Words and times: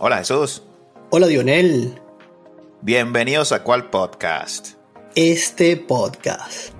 Hola 0.00 0.18
Jesús. 0.18 0.62
Hola 1.10 1.26
Dionel. 1.26 2.00
Bienvenidos 2.82 3.50
a 3.50 3.64
cuál 3.64 3.90
podcast. 3.90 4.74
Este 5.16 5.76
podcast. 5.76 6.72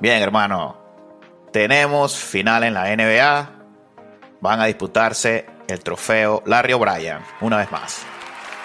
Bien, 0.00 0.20
hermano. 0.20 0.79
Tenemos 1.52 2.16
final 2.16 2.62
en 2.62 2.74
la 2.74 2.94
NBA. 2.94 3.50
Van 4.40 4.60
a 4.60 4.66
disputarse 4.66 5.46
el 5.66 5.80
trofeo 5.80 6.42
Larry 6.46 6.72
O'Brien, 6.72 7.18
una 7.40 7.56
vez 7.58 7.70
más. 7.72 8.02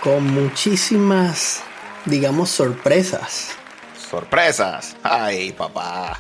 Con 0.02 0.26
muchísimas, 0.34 1.64
digamos, 2.06 2.52
sorpresas. 2.52 3.56
Sorpresas. 4.10 4.96
Ay, 5.02 5.52
papá. 5.52 6.20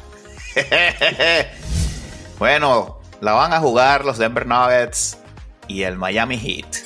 bueno, 2.39 2.99
la 3.21 3.33
van 3.33 3.53
a 3.53 3.59
jugar 3.59 4.03
los 4.03 4.17
Denver 4.17 4.47
Nuggets 4.47 5.19
y 5.67 5.83
el 5.83 5.97
Miami 5.97 6.37
Heat. 6.37 6.77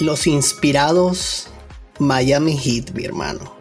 Los 0.00 0.26
inspirados 0.26 1.50
Miami 2.00 2.56
Heat, 2.56 2.90
mi 2.94 3.04
hermano. 3.04 3.56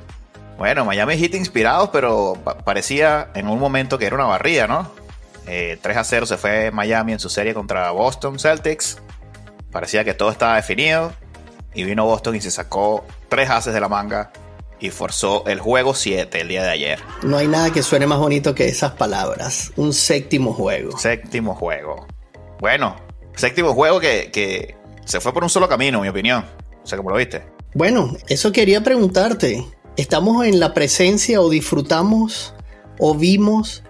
Bueno, 0.58 0.84
Miami 0.84 1.18
Heat 1.18 1.36
inspirados, 1.36 1.90
pero 1.92 2.34
parecía 2.66 3.30
en 3.36 3.48
un 3.48 3.60
momento 3.60 4.00
que 4.00 4.06
era 4.08 4.16
una 4.16 4.26
barrida, 4.26 4.68
¿no? 4.68 4.92
3 5.48 5.80
eh, 5.84 6.00
a 6.00 6.04
0 6.04 6.26
se 6.26 6.38
fue 6.38 6.72
Miami 6.72 7.14
en 7.14 7.20
su 7.20 7.30
serie 7.30 7.54
contra 7.54 7.92
Boston 7.92 8.40
Celtics. 8.40 9.00
Parecía 9.72 10.04
que 10.04 10.14
todo 10.14 10.30
estaba 10.30 10.56
definido. 10.56 11.14
Y 11.74 11.84
vino 11.84 12.06
Boston 12.06 12.36
y 12.36 12.42
se 12.42 12.50
sacó 12.50 13.06
tres 13.30 13.50
haces 13.50 13.74
de 13.74 13.80
la 13.80 13.88
manga 13.88 14.32
y 14.80 14.90
forzó 14.90 15.46
el 15.46 15.60
juego 15.60 15.94
7 15.94 16.42
el 16.42 16.48
día 16.48 16.64
de 16.64 16.72
ayer. 16.72 17.00
No 17.22 17.38
hay 17.38 17.48
nada 17.48 17.72
que 17.72 17.84
suene 17.84 18.08
más 18.08 18.20
bonito 18.20 18.56
que 18.56 18.68
esas 18.68 18.94
palabras. 18.94 19.72
Un 19.76 19.94
séptimo 19.94 20.54
juego. 20.54 20.98
Séptimo 20.98 21.54
juego. 21.54 22.08
Bueno, 22.60 22.96
séptimo 23.36 23.74
juego 23.74 24.00
que, 24.00 24.32
que 24.32 24.76
se 25.06 25.20
fue 25.20 25.34
por 25.34 25.44
un 25.44 25.50
solo 25.50 25.70
camino, 25.70 26.00
en 26.00 26.04
mi 26.04 26.10
opinión. 26.10 26.46
O 26.84 26.88
sea, 26.88 26.98
¿cómo 26.98 27.12
lo 27.12 27.18
viste? 27.18 27.44
Bueno, 27.74 28.16
eso 28.28 28.52
quería 28.52 28.82
preguntarte 28.82 29.64
estamos 29.98 30.46
en 30.46 30.60
la 30.60 30.74
presencia 30.74 31.42
o 31.42 31.50
disfrutamos 31.50 32.54
o 33.00 33.16
vimos, 33.16 33.84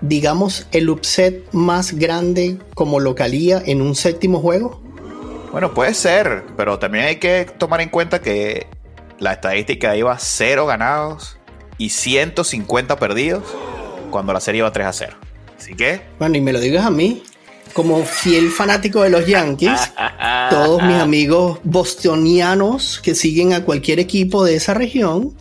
digamos, 0.00 0.66
el 0.72 0.90
upset 0.90 1.50
más 1.52 1.92
grande 1.92 2.58
como 2.74 3.00
localía 3.00 3.62
en 3.64 3.82
un 3.82 3.94
séptimo 3.94 4.40
juego? 4.40 4.80
Bueno, 5.52 5.74
puede 5.74 5.94
ser, 5.94 6.44
pero 6.56 6.78
también 6.78 7.06
hay 7.06 7.16
que 7.16 7.46
tomar 7.58 7.80
en 7.80 7.88
cuenta 7.88 8.20
que 8.20 8.66
la 9.18 9.32
estadística 9.32 9.96
iba 9.96 10.16
0 10.18 10.66
ganados 10.66 11.38
y 11.76 11.90
150 11.90 12.96
perdidos 12.98 13.44
cuando 14.10 14.32
la 14.32 14.40
serie 14.40 14.60
iba 14.60 14.72
3 14.72 14.86
a 14.86 14.92
0. 14.92 15.16
Así 15.58 15.74
que... 15.74 16.02
Bueno, 16.18 16.36
y 16.36 16.40
me 16.40 16.52
lo 16.52 16.60
digas 16.60 16.86
a 16.86 16.90
mí, 16.90 17.22
como 17.72 18.04
fiel 18.04 18.50
fanático 18.50 19.02
de 19.02 19.10
los 19.10 19.26
Yankees, 19.26 19.92
todos 20.50 20.82
mis 20.82 20.96
amigos 20.96 21.58
bostonianos 21.64 23.00
que 23.02 23.14
siguen 23.14 23.52
a 23.52 23.64
cualquier 23.64 23.98
equipo 23.98 24.44
de 24.44 24.54
esa 24.54 24.74
región, 24.74 25.34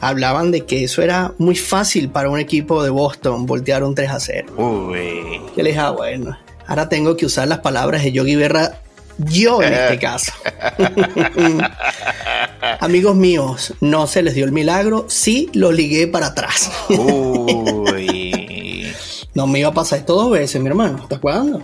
hablaban 0.00 0.50
de 0.50 0.64
que 0.64 0.84
eso 0.84 1.02
era 1.02 1.32
muy 1.38 1.56
fácil 1.56 2.08
para 2.08 2.30
un 2.30 2.38
equipo 2.38 2.82
de 2.82 2.90
Boston 2.90 3.46
voltear 3.46 3.84
un 3.84 3.94
3 3.94 4.10
a 4.10 4.20
0. 4.20 4.52
Uy. 4.56 5.40
Yo 5.56 5.62
le 5.62 5.70
dije, 5.70 5.80
ah, 5.80 5.90
bueno, 5.90 6.36
ahora 6.66 6.88
tengo 6.88 7.16
que 7.16 7.26
usar 7.26 7.48
las 7.48 7.58
palabras 7.58 8.02
de 8.02 8.12
Yogi 8.12 8.36
Berra 8.36 8.80
yo 9.18 9.62
en 9.62 9.72
este 9.72 9.98
caso. 9.98 10.32
Amigos 12.80 13.16
míos, 13.16 13.74
no 13.80 14.06
se 14.06 14.22
les 14.22 14.34
dio 14.34 14.44
el 14.44 14.52
milagro, 14.52 15.06
sí 15.08 15.50
lo 15.52 15.72
ligué 15.72 16.06
para 16.06 16.28
atrás. 16.28 16.70
Uy. 16.88 18.92
no 19.34 19.46
me 19.46 19.60
iba 19.60 19.68
a 19.68 19.74
pasar 19.74 20.00
esto 20.00 20.14
dos 20.14 20.30
veces, 20.30 20.60
mi 20.60 20.68
hermano. 20.68 20.98
¿Estás 21.02 21.20
jugando? 21.20 21.62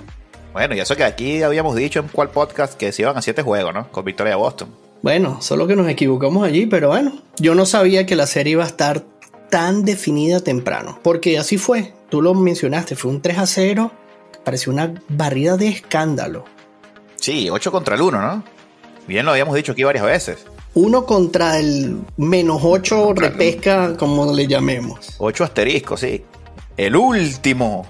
Bueno, 0.52 0.74
y 0.74 0.80
eso 0.80 0.96
que 0.96 1.04
aquí 1.04 1.42
habíamos 1.42 1.76
dicho 1.76 2.00
en 2.00 2.08
cuál 2.08 2.30
podcast 2.30 2.74
que 2.74 2.92
se 2.92 3.02
iban 3.02 3.16
a 3.16 3.22
siete 3.22 3.42
juegos, 3.42 3.74
¿no? 3.74 3.90
Con 3.90 4.04
victoria 4.04 4.32
de 4.32 4.36
Boston. 4.36 4.85
Bueno, 5.02 5.40
solo 5.40 5.66
que 5.66 5.76
nos 5.76 5.88
equivocamos 5.88 6.44
allí, 6.44 6.66
pero 6.66 6.88
bueno, 6.88 7.12
yo 7.38 7.54
no 7.54 7.66
sabía 7.66 8.06
que 8.06 8.16
la 8.16 8.26
serie 8.26 8.52
iba 8.52 8.64
a 8.64 8.68
estar 8.68 9.04
tan 9.50 9.84
definida 9.84 10.40
temprano, 10.40 10.98
porque 11.02 11.38
así 11.38 11.58
fue, 11.58 11.94
tú 12.08 12.22
lo 12.22 12.34
mencionaste, 12.34 12.96
fue 12.96 13.10
un 13.10 13.22
3 13.22 13.38
a 13.38 13.46
0, 13.46 13.92
pareció 14.44 14.72
una 14.72 14.94
barrida 15.08 15.56
de 15.56 15.68
escándalo. 15.68 16.44
Sí, 17.16 17.48
8 17.50 17.70
contra 17.70 17.94
el 17.94 18.02
1, 18.02 18.20
¿no? 18.20 18.44
Bien 19.06 19.24
lo 19.24 19.32
habíamos 19.32 19.54
dicho 19.54 19.72
aquí 19.72 19.84
varias 19.84 20.04
veces. 20.04 20.46
Uno 20.74 21.06
contra 21.06 21.58
el 21.58 21.98
menos 22.16 22.60
8 22.62 23.14
repesca, 23.14 23.96
como 23.96 24.32
le 24.32 24.46
llamemos. 24.46 25.14
8 25.18 25.44
asteriscos, 25.44 26.00
sí. 26.00 26.24
El 26.76 26.96
último 26.96 27.86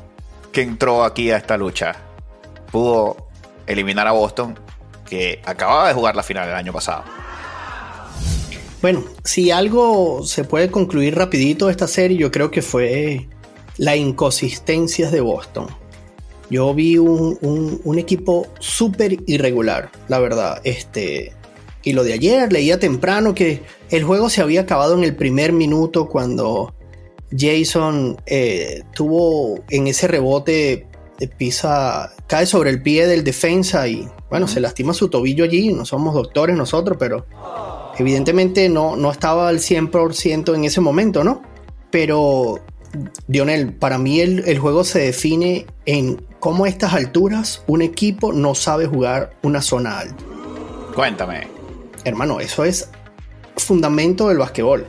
que 0.52 0.62
entró 0.62 1.04
aquí 1.04 1.30
a 1.30 1.38
esta 1.38 1.56
lucha 1.56 1.96
pudo 2.70 3.16
eliminar 3.66 4.06
a 4.06 4.12
Boston 4.12 4.58
que 5.08 5.40
acababa 5.44 5.88
de 5.88 5.94
jugar 5.94 6.16
la 6.16 6.22
final 6.22 6.46
del 6.46 6.56
año 6.56 6.72
pasado. 6.72 7.04
Bueno, 8.82 9.04
si 9.24 9.50
algo 9.50 10.24
se 10.24 10.44
puede 10.44 10.70
concluir 10.70 11.16
rapidito 11.16 11.66
de 11.66 11.72
esta 11.72 11.88
serie, 11.88 12.18
yo 12.18 12.30
creo 12.30 12.50
que 12.50 12.62
fue 12.62 13.26
la 13.78 13.96
inconsistencia 13.96 15.10
de 15.10 15.20
Boston. 15.20 15.66
Yo 16.50 16.72
vi 16.74 16.98
un, 16.98 17.98
equipo 17.98 18.46
súper 18.60 19.18
irregular, 19.26 19.90
la 20.08 20.18
verdad. 20.18 20.60
Este, 20.62 21.32
y 21.82 21.92
lo 21.92 22.04
de 22.04 22.12
ayer, 22.12 22.52
leía 22.52 22.78
temprano 22.78 23.34
que 23.34 23.62
el 23.90 24.04
juego 24.04 24.30
se 24.30 24.42
había 24.42 24.60
acabado 24.60 24.94
en 24.96 25.02
el 25.04 25.16
primer 25.16 25.52
minuto 25.52 26.06
cuando 26.08 26.74
Jason 27.36 28.20
eh, 28.26 28.84
tuvo 28.94 29.58
en 29.70 29.88
ese 29.88 30.06
rebote 30.06 30.86
pisa, 31.38 32.12
cae 32.26 32.46
sobre 32.46 32.70
el 32.70 32.82
pie 32.82 33.06
del 33.06 33.24
defensa 33.24 33.88
y 33.88 34.08
bueno, 34.30 34.48
se 34.48 34.60
lastima 34.60 34.92
su 34.92 35.08
tobillo 35.08 35.44
allí, 35.44 35.72
no 35.72 35.84
somos 35.84 36.14
doctores 36.14 36.56
nosotros, 36.56 36.96
pero 36.98 37.26
evidentemente 37.98 38.68
no, 38.68 38.96
no 38.96 39.10
estaba 39.10 39.48
al 39.48 39.58
100% 39.58 40.54
en 40.54 40.64
ese 40.64 40.80
momento, 40.80 41.24
¿no? 41.24 41.42
Pero, 41.90 42.60
Dionel, 43.26 43.72
para 43.72 43.98
mí 43.98 44.20
el, 44.20 44.58
juego 44.58 44.84
se 44.84 45.00
define 45.00 45.66
en 45.86 46.22
cómo 46.40 46.64
a 46.64 46.68
estas 46.68 46.92
alturas 46.92 47.62
un 47.66 47.82
equipo 47.82 48.32
no 48.32 48.54
sabe 48.54 48.86
jugar 48.86 49.36
una 49.42 49.62
zona 49.62 50.00
alta. 50.00 50.24
Cuéntame. 50.94 51.48
Hermano, 52.04 52.40
eso 52.40 52.64
es 52.64 52.90
fundamento 53.56 54.28
del 54.28 54.38
basquetbol. 54.38 54.86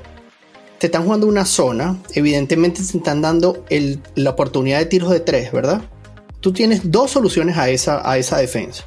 Te 0.79 0.87
están 0.87 1.05
jugando 1.05 1.27
una 1.27 1.45
zona, 1.45 1.97
evidentemente 2.13 2.81
te 2.83 2.97
están 2.97 3.21
dando 3.21 3.65
la 4.15 4.29
oportunidad 4.29 4.77
de 4.77 4.85
tiros 4.85 5.09
de 5.09 5.19
tres, 5.19 5.51
¿verdad? 5.51 5.81
tú 6.39 6.53
tienes 6.53 6.91
dos 6.91 7.11
soluciones 7.11 7.57
a 7.57 7.69
esa, 7.69 8.09
a 8.09 8.17
esa 8.17 8.37
defensa. 8.37 8.85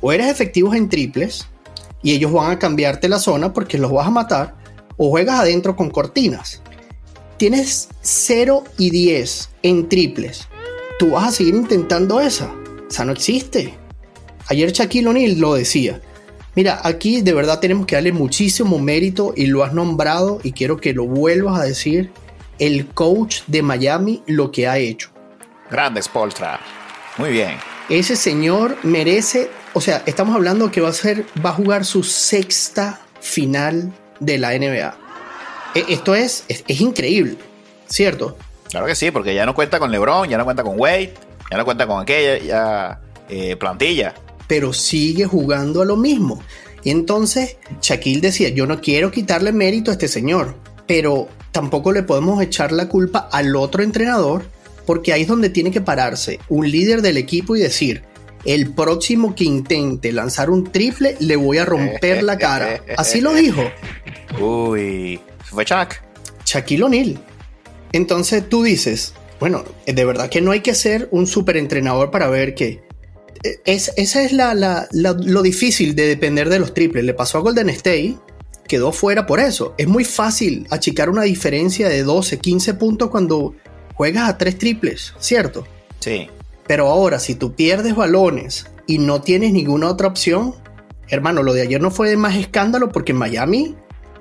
O 0.00 0.12
eres 0.12 0.28
efectivos 0.28 0.74
en 0.74 0.88
triples 0.88 1.46
y 2.02 2.12
ellos 2.12 2.32
van 2.32 2.52
a 2.52 2.58
cambiarte 2.58 3.08
la 3.08 3.18
zona 3.18 3.52
porque 3.52 3.78
los 3.78 3.92
vas 3.92 4.06
a 4.06 4.10
matar, 4.10 4.56
o 4.96 5.10
juegas 5.10 5.40
adentro 5.40 5.76
con 5.76 5.90
cortinas. 5.90 6.62
Tienes 7.36 7.88
0 8.00 8.64
y 8.78 8.90
10 8.90 9.50
en 9.62 9.88
triples. 9.88 10.48
Tú 10.98 11.10
vas 11.10 11.28
a 11.28 11.32
seguir 11.32 11.54
intentando 11.54 12.20
esa. 12.20 12.52
O 12.88 12.90
sea, 12.90 13.04
no 13.04 13.12
existe. 13.12 13.74
Ayer 14.48 14.72
Shaquille 14.72 15.08
O'Neal 15.08 15.38
lo 15.38 15.54
decía. 15.54 16.00
Mira, 16.56 16.80
aquí 16.82 17.20
de 17.20 17.34
verdad 17.34 17.60
tenemos 17.60 17.86
que 17.86 17.94
darle 17.94 18.12
muchísimo 18.12 18.80
mérito 18.80 19.32
y 19.36 19.46
lo 19.46 19.62
has 19.62 19.72
nombrado 19.72 20.40
y 20.42 20.52
quiero 20.52 20.78
que 20.78 20.92
lo 20.92 21.04
vuelvas 21.04 21.60
a 21.60 21.64
decir. 21.64 22.10
El 22.58 22.88
coach 22.88 23.42
de 23.46 23.62
Miami 23.62 24.24
lo 24.26 24.50
que 24.50 24.66
ha 24.66 24.78
hecho. 24.78 25.10
Grande 25.70 26.02
Spolstra. 26.02 26.58
Muy 27.18 27.30
bien. 27.30 27.52
Ese 27.88 28.16
señor 28.16 28.76
merece, 28.82 29.48
o 29.74 29.80
sea, 29.80 30.02
estamos 30.06 30.34
hablando 30.34 30.70
que 30.70 30.80
va 30.80 30.88
a 30.88 30.92
ser, 30.92 31.24
va 31.44 31.50
a 31.50 31.54
jugar 31.54 31.84
su 31.84 32.02
sexta 32.02 33.00
final 33.20 33.92
de 34.20 34.38
la 34.38 34.58
NBA. 34.58 34.96
E, 35.74 35.84
esto 35.88 36.14
es, 36.14 36.44
es, 36.48 36.80
increíble, 36.80 37.36
¿cierto? 37.86 38.36
Claro 38.70 38.86
que 38.86 38.94
sí, 38.94 39.10
porque 39.10 39.34
ya 39.34 39.46
no 39.46 39.54
cuenta 39.54 39.78
con 39.78 39.90
LeBron, 39.90 40.28
ya 40.28 40.38
no 40.38 40.44
cuenta 40.44 40.62
con 40.62 40.78
Wade, 40.78 41.14
ya 41.50 41.56
no 41.56 41.64
cuenta 41.64 41.86
con 41.86 42.00
aquella 42.00 43.00
eh, 43.28 43.56
plantilla. 43.56 44.14
Pero 44.46 44.72
sigue 44.72 45.26
jugando 45.26 45.82
a 45.82 45.84
lo 45.84 45.96
mismo. 45.96 46.42
Y 46.84 46.90
entonces 46.90 47.56
Shaquille 47.80 48.20
decía, 48.20 48.48
yo 48.50 48.66
no 48.66 48.80
quiero 48.80 49.10
quitarle 49.10 49.52
mérito 49.52 49.90
a 49.90 49.94
este 49.94 50.08
señor, 50.08 50.54
pero 50.86 51.28
tampoco 51.52 51.92
le 51.92 52.02
podemos 52.02 52.40
echar 52.42 52.72
la 52.72 52.88
culpa 52.88 53.28
al 53.30 53.54
otro 53.56 53.82
entrenador 53.82 54.44
porque 54.86 55.12
ahí 55.12 55.22
es 55.22 55.28
donde 55.28 55.50
tiene 55.50 55.70
que 55.70 55.82
pararse 55.82 56.40
un 56.48 56.70
líder 56.70 57.02
del 57.02 57.18
equipo 57.18 57.54
y 57.54 57.60
decir, 57.60 58.04
el 58.44 58.72
próximo 58.72 59.34
que 59.34 59.44
intente 59.44 60.12
lanzar 60.12 60.50
un 60.50 60.70
triple 60.70 61.16
le 61.20 61.36
voy 61.36 61.58
a 61.58 61.64
romper 61.64 62.22
la 62.22 62.38
cara. 62.38 62.82
Así 62.96 63.20
lo 63.20 63.34
dijo. 63.34 63.62
Uy, 64.40 65.20
fue 65.44 65.64
Chuck. 65.64 65.96
Shaquille 66.44 66.82
O'Neal. 66.84 67.18
Entonces 67.92 68.48
tú 68.48 68.62
dices, 68.62 69.14
bueno, 69.40 69.64
de 69.86 70.04
verdad 70.04 70.28
que 70.28 70.40
no 70.40 70.50
hay 70.50 70.60
que 70.60 70.74
ser 70.74 71.08
un 71.10 71.26
super 71.26 71.56
entrenador 71.56 72.10
para 72.10 72.28
ver 72.28 72.54
que 72.54 72.82
eh, 73.42 73.60
es, 73.64 73.92
esa 73.96 74.22
es 74.22 74.32
lo 74.32 75.42
difícil 75.42 75.94
de 75.94 76.06
depender 76.06 76.48
de 76.48 76.58
los 76.58 76.74
triples. 76.74 77.04
Le 77.04 77.14
pasó 77.14 77.38
a 77.38 77.40
Golden 77.40 77.68
State, 77.70 78.16
quedó 78.66 78.92
fuera 78.92 79.26
por 79.26 79.40
eso. 79.40 79.74
Es 79.78 79.86
muy 79.86 80.04
fácil 80.04 80.66
achicar 80.70 81.08
una 81.10 81.22
diferencia 81.22 81.88
de 81.88 82.02
12, 82.02 82.38
15 82.38 82.74
puntos 82.74 83.10
cuando 83.10 83.54
juegas 83.94 84.28
a 84.28 84.38
tres 84.38 84.58
triples, 84.58 85.14
¿cierto? 85.18 85.66
Sí. 86.00 86.28
Pero 86.68 86.88
ahora, 86.88 87.18
si 87.18 87.34
tú 87.34 87.54
pierdes 87.54 87.96
balones 87.96 88.66
y 88.86 88.98
no 88.98 89.22
tienes 89.22 89.52
ninguna 89.52 89.88
otra 89.88 90.06
opción, 90.06 90.54
hermano, 91.08 91.42
lo 91.42 91.54
de 91.54 91.62
ayer 91.62 91.80
no 91.80 91.90
fue 91.90 92.10
de 92.10 92.16
más 92.16 92.36
escándalo 92.36 92.90
porque 92.90 93.14
Miami 93.14 93.74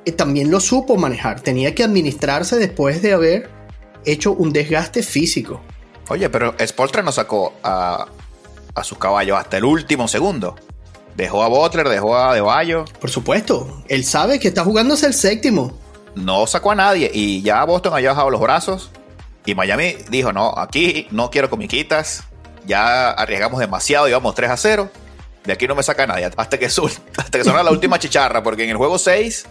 eh, 0.05 0.13
también 0.13 0.49
lo 0.49 0.61
supo 0.61 0.95
manejar. 0.95 1.41
Tenía 1.41 1.75
que 1.75 1.83
administrarse 1.83 2.55
después 2.55 3.01
de 3.01 3.13
haber 3.13 3.49
hecho 4.05 4.31
un 4.31 4.53
desgaste 4.53 5.03
físico. 5.03 5.61
Oye, 6.09 6.29
pero 6.29 6.55
Spoltra 6.65 7.03
no 7.03 7.11
sacó 7.11 7.53
a, 7.61 8.07
a 8.73 8.83
sus 8.83 8.97
caballos 8.97 9.37
hasta 9.37 9.57
el 9.57 9.65
último 9.65 10.07
segundo. 10.07 10.55
Dejó 11.17 11.43
a 11.43 11.49
Butler, 11.49 11.89
dejó 11.89 12.15
a 12.15 12.33
De 12.33 12.85
Por 13.01 13.09
supuesto, 13.09 13.83
él 13.89 14.05
sabe 14.05 14.39
que 14.39 14.47
está 14.47 14.63
jugándose 14.63 15.07
el 15.07 15.13
séptimo. 15.13 15.77
No 16.15 16.47
sacó 16.47 16.71
a 16.71 16.75
nadie 16.75 17.11
y 17.13 17.41
ya 17.41 17.65
Boston 17.65 17.93
había 17.93 18.11
bajado 18.11 18.29
los 18.29 18.39
brazos. 18.39 18.91
Y 19.45 19.55
Miami 19.55 19.95
dijo, 20.09 20.31
no, 20.31 20.53
aquí 20.57 21.07
no 21.11 21.29
quiero 21.29 21.49
comiquitas. 21.49 22.23
Ya 22.67 23.11
arriesgamos 23.11 23.59
demasiado, 23.59 24.07
íbamos 24.07 24.35
3 24.35 24.51
a 24.51 24.57
0. 24.57 24.91
De 25.45 25.53
aquí 25.53 25.67
no 25.67 25.75
me 25.75 25.81
saca 25.81 26.05
nadie. 26.05 26.29
Hasta 26.35 26.59
que, 26.59 26.65
hasta 27.17 27.37
que 27.37 27.43
sonara 27.43 27.63
la 27.63 27.71
última 27.71 27.97
chicharra, 27.97 28.43
porque 28.43 28.65
en 28.65 28.71
el 28.71 28.77
juego 28.77 28.99
6 28.99 29.45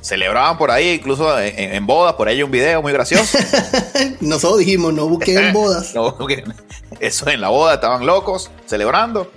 celebraban 0.00 0.56
por 0.58 0.70
ahí, 0.70 0.90
incluso 0.90 1.38
en, 1.40 1.86
bodas, 1.86 2.14
por 2.14 2.28
ahí 2.28 2.36
hay 2.36 2.42
un 2.42 2.50
video 2.50 2.82
muy 2.82 2.92
gracioso. 2.92 3.38
Nosotros 4.20 4.60
dijimos, 4.60 4.92
no 4.92 5.08
busquen 5.08 5.38
en 5.38 5.52
bodas. 5.52 5.94
no 5.94 6.16
Eso 7.00 7.28
en 7.28 7.40
la 7.40 7.48
boda 7.48 7.74
estaban 7.74 8.06
locos, 8.06 8.50
celebrando. 8.66 9.30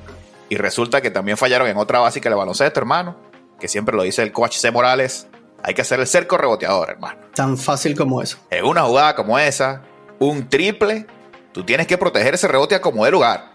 Y 0.50 0.58
resulta 0.58 1.02
que 1.02 1.12
también 1.12 1.38
fallaron 1.38 1.68
en 1.70 1.78
otra 1.78 2.00
básica 2.00 2.30
de 2.30 2.36
baloncesto, 2.36 2.80
hermano. 2.80 3.16
Que 3.60 3.70
siempre 3.70 3.96
lo 3.96 4.04
dice 4.04 4.22
el 4.22 4.34
coach 4.34 4.58
C. 4.58 4.70
Morales. 4.70 5.28
Hay 5.64 5.74
que 5.74 5.82
hacer 5.82 6.00
el 6.00 6.08
cerco 6.08 6.38
reboteador, 6.38 6.90
hermano. 6.90 7.20
Tan 7.34 7.58
fácil 7.58 7.96
como 7.96 8.22
eso. 8.22 8.38
En 8.50 8.66
una 8.66 8.82
jugada 8.82 9.16
como 9.16 9.40
esa, 9.40 9.84
un 10.20 10.50
triple, 10.50 11.06
tú 11.52 11.64
tienes 11.64 11.88
que 11.88 11.98
proteger 11.98 12.34
ese 12.34 12.48
rebote 12.48 12.76
a 12.76 12.82
como 12.82 13.06
de 13.06 13.12
lugar. 13.12 13.52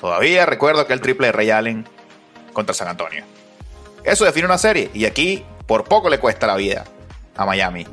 Todavía 0.00 0.46
recuerdo 0.46 0.80
aquel 0.80 1.00
triple 1.00 1.28
de 1.28 1.32
Ray 1.32 1.50
Allen 1.50 1.88
contra 2.52 2.74
San 2.74 2.88
Antonio. 2.88 3.24
Eso 4.04 4.24
define 4.24 4.46
una 4.46 4.58
serie. 4.58 4.90
Y 4.94 5.04
aquí 5.04 5.44
por 5.66 5.84
poco 5.84 6.08
le 6.08 6.18
cuesta 6.18 6.46
la 6.46 6.56
vida 6.56 6.84
a 7.36 7.44
Miami. 7.44 7.86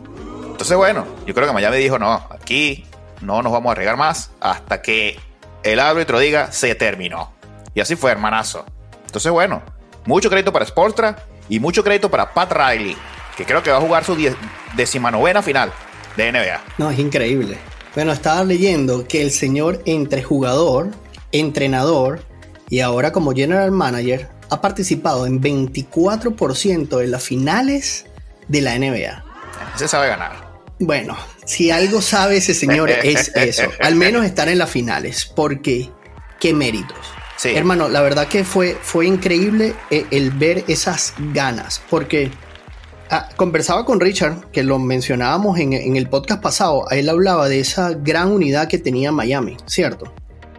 Entonces, 0.52 0.78
bueno, 0.78 1.06
yo 1.26 1.34
creo 1.34 1.48
que 1.48 1.54
Miami 1.54 1.78
dijo, 1.78 2.00
no, 2.00 2.28
aquí 2.30 2.86
no 3.22 3.42
nos 3.42 3.52
vamos 3.52 3.70
a 3.70 3.72
arriesgar 3.74 3.98
más 3.98 4.32
hasta 4.40 4.82
que 4.82 5.20
el 5.64 5.80
árbitro 5.80 6.20
diga 6.20 6.52
se 6.52 6.74
terminó. 6.76 7.34
Y 7.74 7.82
así 7.82 7.96
fue, 7.96 8.12
hermanazo. 8.12 8.66
Entonces, 9.06 9.32
bueno, 9.32 9.62
mucho 10.06 10.30
crédito 10.30 10.54
para 10.54 10.66
Sportra 10.66 11.18
y 11.50 11.60
mucho 11.60 11.84
crédito 11.84 12.10
para 12.10 12.34
Pat 12.34 12.52
Riley, 12.52 12.96
que 13.36 13.46
creo 13.46 13.62
que 13.62 13.72
va 13.72 13.78
a 13.78 13.82
jugar 13.82 14.04
su 14.06 14.16
decimanovena 14.76 15.42
final 15.42 15.72
de 16.16 16.32
NBA. 16.32 16.62
No, 16.78 16.90
es 16.90 17.00
increíble. 17.00 17.58
Bueno, 17.96 18.12
estaba 18.12 18.44
leyendo 18.44 19.08
que 19.08 19.22
el 19.22 19.32
señor 19.32 19.82
entre 19.86 20.22
jugador, 20.22 20.92
entrenador 21.32 22.22
y 22.70 22.82
ahora 22.82 23.14
como 23.14 23.32
general 23.32 23.72
manager 23.72 24.28
ha 24.50 24.60
participado 24.62 25.26
en 25.26 25.42
24% 25.42 26.98
de 26.98 27.08
las 27.08 27.24
finales 27.24 28.06
de 28.50 28.62
la 28.62 28.78
NBA. 28.78 29.24
Se 29.76 29.88
sabe 29.88 30.10
ganar. 30.10 30.46
Bueno, 30.80 31.18
si 31.46 31.72
algo 31.72 32.02
sabe 32.02 32.38
ese 32.38 32.54
señor 32.54 32.90
es 33.04 33.32
eso, 33.34 33.72
al 33.82 33.96
menos 33.96 34.26
estar 34.26 34.50
en 34.50 34.58
las 34.58 34.70
finales, 34.70 35.26
porque 35.26 35.90
qué 36.40 36.54
méritos. 36.54 36.98
Sí. 37.38 37.50
Hermano, 37.56 37.88
la 37.88 38.02
verdad 38.02 38.28
que 38.28 38.44
fue, 38.44 38.78
fue 38.82 39.06
increíble 39.06 39.74
eh, 39.90 40.06
el, 40.12 40.32
ver 40.32 40.66
esas 40.68 41.14
ganas, 41.34 41.82
porque 41.90 42.30
ah, 43.10 43.30
conversaba 43.36 43.86
con 43.86 44.00
Richard, 44.00 44.50
que 44.52 44.64
lo 44.64 44.80
mencionábamos 44.80 45.60
en, 45.60 45.74
en 45.74 45.96
el 45.96 46.10
podcast 46.10 46.42
pasado, 46.42 46.90
él 46.92 47.10
hablaba 47.10 47.50
de 47.50 47.60
esa 47.60 47.92
gran 47.92 48.32
unidad 48.32 48.68
que 48.68 48.78
tenía 48.78 49.12
Miami, 49.12 49.58
¿cierto? 49.66 50.14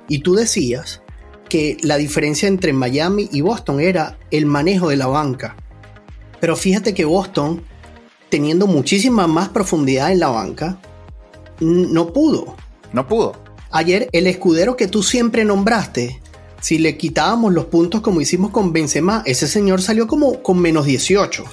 Y 0.08 0.20
tú 0.20 0.34
decías 0.34 1.02
que 1.48 1.76
la 1.82 1.96
diferencia 1.96 2.48
entre 2.48 2.72
Miami 2.72 3.28
y 3.32 3.40
Boston 3.40 3.80
era 3.80 4.18
el 4.30 4.46
manejo 4.46 4.88
de 4.88 4.96
la 4.96 5.06
banca. 5.06 5.56
Pero 6.40 6.56
fíjate 6.56 6.94
que 6.94 7.04
Boston, 7.04 7.62
teniendo 8.28 8.66
muchísima 8.66 9.26
más 9.26 9.48
profundidad 9.48 10.12
en 10.12 10.20
la 10.20 10.28
banca, 10.28 10.78
no 11.60 12.12
pudo. 12.12 12.56
No 12.92 13.06
pudo. 13.06 13.34
Ayer 13.70 14.08
el 14.12 14.26
escudero 14.26 14.76
que 14.76 14.88
tú 14.88 15.02
siempre 15.02 15.44
nombraste, 15.44 16.20
si 16.60 16.78
le 16.78 16.96
quitábamos 16.96 17.52
los 17.52 17.66
puntos 17.66 18.00
como 18.00 18.20
hicimos 18.20 18.50
con 18.50 18.72
Benzema, 18.72 19.22
ese 19.26 19.46
señor 19.46 19.82
salió 19.82 20.06
como 20.06 20.42
con 20.42 20.58
menos 20.58 20.86
18. 20.86 21.44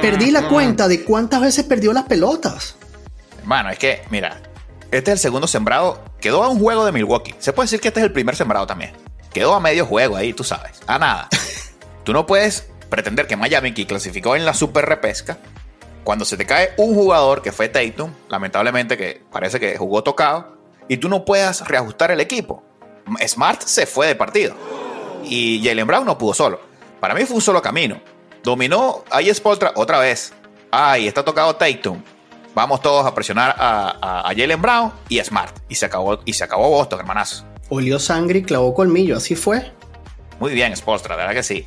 Perdí 0.00 0.30
la 0.30 0.48
cuenta 0.48 0.88
de 0.88 1.04
cuántas 1.04 1.40
veces 1.40 1.64
perdió 1.64 1.92
las 1.92 2.04
pelotas. 2.04 2.76
Bueno, 3.44 3.70
es 3.70 3.78
que, 3.78 4.02
mira, 4.10 4.40
este 4.90 5.10
es 5.10 5.14
el 5.14 5.18
segundo 5.18 5.46
sembrado. 5.46 6.02
Quedó 6.20 6.42
a 6.44 6.48
un 6.48 6.58
juego 6.58 6.84
de 6.84 6.92
Milwaukee. 6.92 7.34
Se 7.38 7.52
puede 7.52 7.66
decir 7.66 7.80
que 7.80 7.88
este 7.88 8.00
es 8.00 8.06
el 8.06 8.12
primer 8.12 8.36
sembrado 8.36 8.66
también. 8.66 8.92
Quedó 9.32 9.54
a 9.54 9.60
medio 9.60 9.86
juego 9.86 10.16
ahí, 10.16 10.32
tú 10.32 10.44
sabes. 10.44 10.80
A 10.86 10.98
nada. 10.98 11.28
tú 12.04 12.12
no 12.12 12.26
puedes 12.26 12.68
pretender 12.88 13.26
que 13.26 13.36
Miami, 13.36 13.74
que 13.74 13.86
clasificó 13.86 14.36
en 14.36 14.44
la 14.44 14.54
super 14.54 14.86
repesca, 14.86 15.38
cuando 16.04 16.24
se 16.24 16.36
te 16.36 16.46
cae 16.46 16.72
un 16.76 16.94
jugador 16.94 17.42
que 17.42 17.50
fue 17.50 17.68
Tatum, 17.68 18.12
lamentablemente 18.28 18.96
que 18.96 19.22
parece 19.32 19.58
que 19.58 19.76
jugó 19.76 20.02
tocado, 20.02 20.56
y 20.86 20.98
tú 20.98 21.08
no 21.08 21.24
puedas 21.24 21.66
reajustar 21.66 22.10
el 22.10 22.20
equipo. 22.20 22.62
Smart 23.26 23.62
se 23.62 23.86
fue 23.86 24.06
de 24.06 24.14
partido. 24.14 24.54
Y 25.24 25.62
Jalen 25.64 25.86
Brown 25.86 26.06
no 26.06 26.18
pudo 26.18 26.34
solo. 26.34 26.60
Para 27.00 27.14
mí 27.14 27.24
fue 27.24 27.36
un 27.36 27.42
solo 27.42 27.60
camino. 27.60 28.00
Dominó 28.44 29.04
ahí 29.10 29.34
Spoltra 29.34 29.72
otra 29.74 29.98
vez. 29.98 30.32
Ay, 30.70 31.08
está 31.08 31.24
tocado 31.24 31.56
Tatum 31.56 32.00
vamos 32.54 32.80
todos 32.80 33.04
a 33.06 33.14
presionar 33.14 33.54
a, 33.58 34.32
Jalen 34.36 34.62
Brown 34.62 34.92
y 35.08 35.18
a 35.18 35.24
Smart. 35.24 35.56
Y 35.68 35.74
se 35.74 35.86
acabó, 35.86 36.20
y 36.24 36.32
se 36.32 36.44
acabó 36.44 36.70
Boston, 36.70 37.00
hermanazo. 37.00 37.44
Olió 37.68 37.98
sangre 37.98 38.40
y 38.40 38.42
clavó 38.42 38.74
colmillo, 38.74 39.16
así 39.16 39.34
fue. 39.34 39.72
Muy 40.38 40.52
bien, 40.52 40.74
Spolstra, 40.76 41.16
verdad 41.16 41.34
que 41.34 41.42
sí. 41.42 41.66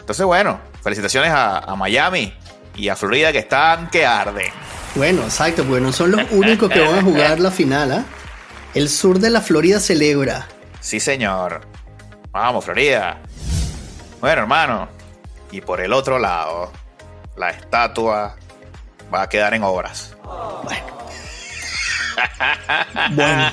Entonces, 0.00 0.24
bueno, 0.24 0.60
felicitaciones 0.82 1.30
a, 1.32 1.74
Miami 1.76 2.32
y 2.76 2.88
a 2.88 2.96
Florida 2.96 3.32
que 3.32 3.38
están 3.38 3.90
que 3.90 4.04
arden. 4.04 4.50
Bueno, 4.94 5.22
exacto, 5.22 5.64
porque 5.64 5.80
no 5.80 5.92
son 5.92 6.12
los 6.12 6.30
únicos 6.32 6.70
que 6.70 6.80
van 6.80 6.98
a 6.98 7.02
jugar 7.02 7.40
la 7.40 7.50
final, 7.50 7.92
¿ah? 7.92 8.04
El 8.74 8.88
sur 8.88 9.18
de 9.18 9.30
la 9.30 9.40
Florida 9.40 9.80
celebra. 9.80 10.48
Sí, 10.80 10.98
señor. 10.98 11.60
Vamos, 12.30 12.64
Florida. 12.64 13.20
Bueno, 14.20 14.42
hermano. 14.42 14.88
Y 15.52 15.60
por 15.60 15.80
el 15.80 15.92
otro 15.92 16.18
lado, 16.18 16.72
la 17.36 17.50
estatua 17.50 18.34
va 19.14 19.22
a 19.22 19.28
quedar 19.28 19.54
en 19.54 19.62
obras. 19.62 20.16
Bueno. 23.14 23.52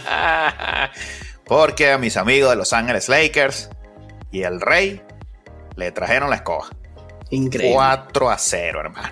Porque 1.45 1.91
a 1.91 1.97
mis 1.97 2.17
amigos 2.17 2.49
de 2.51 2.55
Los 2.55 2.73
Ángeles 2.73 3.09
Lakers 3.09 3.69
y 4.31 4.43
el 4.43 4.61
Rey 4.61 5.01
le 5.75 5.91
trajeron 5.91 6.29
la 6.29 6.37
escoba. 6.37 6.67
Increíble. 7.29 7.73
4 7.73 8.29
a 8.29 8.37
0, 8.37 8.79
hermano. 8.81 9.09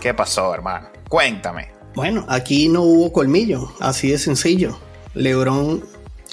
¿Qué 0.00 0.14
pasó, 0.14 0.54
hermano? 0.54 0.88
Cuéntame. 1.08 1.72
Bueno, 1.94 2.24
aquí 2.28 2.68
no 2.68 2.82
hubo 2.82 3.12
colmillo, 3.12 3.72
así 3.80 4.10
de 4.10 4.18
sencillo. 4.18 4.78
LeBron 5.14 5.84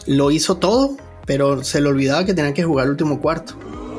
lo 0.05 0.31
hizo 0.31 0.57
todo, 0.57 0.97
pero 1.25 1.63
se 1.63 1.81
le 1.81 1.89
olvidaba 1.89 2.25
que 2.25 2.33
tenía 2.33 2.53
que 2.53 2.63
jugar 2.63 2.85
el 2.85 2.91
último 2.91 3.21
cuarto. 3.21 3.55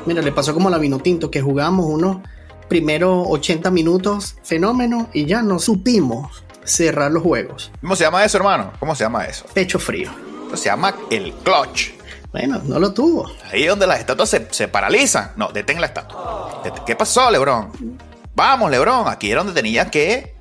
Mira, 0.07 0.23
le 0.23 0.33
pasó 0.33 0.55
como 0.55 0.69
a 0.69 0.71
la 0.71 0.79
Vinotinto, 0.79 1.31
que 1.31 1.41
jugamos 1.41 1.87
uno 1.87 2.23
primero 2.69 3.23
80 3.29 3.71
minutos, 3.71 4.37
fenómeno, 4.43 5.09
y 5.13 5.27
ya 5.27 5.43
no 5.43 5.59
supimos 5.59 6.43
cerrar 6.65 7.13
los 7.13 7.23
juegos. 7.23 7.71
¿Cómo 7.81 7.97
se 7.97 8.05
llama 8.05 8.25
eso, 8.25 8.39
hermano? 8.39 8.73
¿Cómo 8.79 8.95
se 8.95 9.05
llama 9.05 9.25
eso? 9.27 9.45
Pecho 9.53 9.79
frío. 9.79 10.11
se 10.55 10.65
llama 10.65 10.95
el 11.11 11.33
clutch. 11.45 11.91
Bueno, 12.33 12.61
no 12.65 12.79
lo 12.79 12.95
tuvo. 12.95 13.31
Ahí 13.53 13.65
es 13.65 13.69
donde 13.69 13.87
las 13.87 14.01
estatuas 14.01 14.31
se, 14.51 14.69
paralizan. 14.69 15.33
No, 15.37 15.53
detén 15.53 15.81
la 15.81 15.87
estatua. 15.87 16.63
¿Qué 16.87 16.97
pasó, 16.97 17.31
Lebron? 17.31 17.99
Vamos, 18.35 18.71
Lebron. 18.71 19.07
Aquí 19.07 19.31
era 19.31 19.43
donde 19.43 19.61
tenías 19.61 19.91
que 19.91 20.35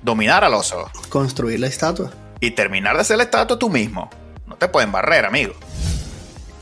dominar 0.00 0.42
al 0.42 0.54
oso. 0.54 0.90
Construir 1.10 1.60
la 1.60 1.66
estatua. 1.66 2.10
Y 2.40 2.52
terminar 2.52 2.94
de 2.94 3.02
hacer 3.02 3.18
la 3.18 3.24
estatua 3.24 3.58
tú 3.58 3.68
mismo. 3.68 4.08
No 4.46 4.56
te 4.56 4.68
pueden 4.68 4.90
barrer, 4.90 5.26
amigo. 5.26 5.52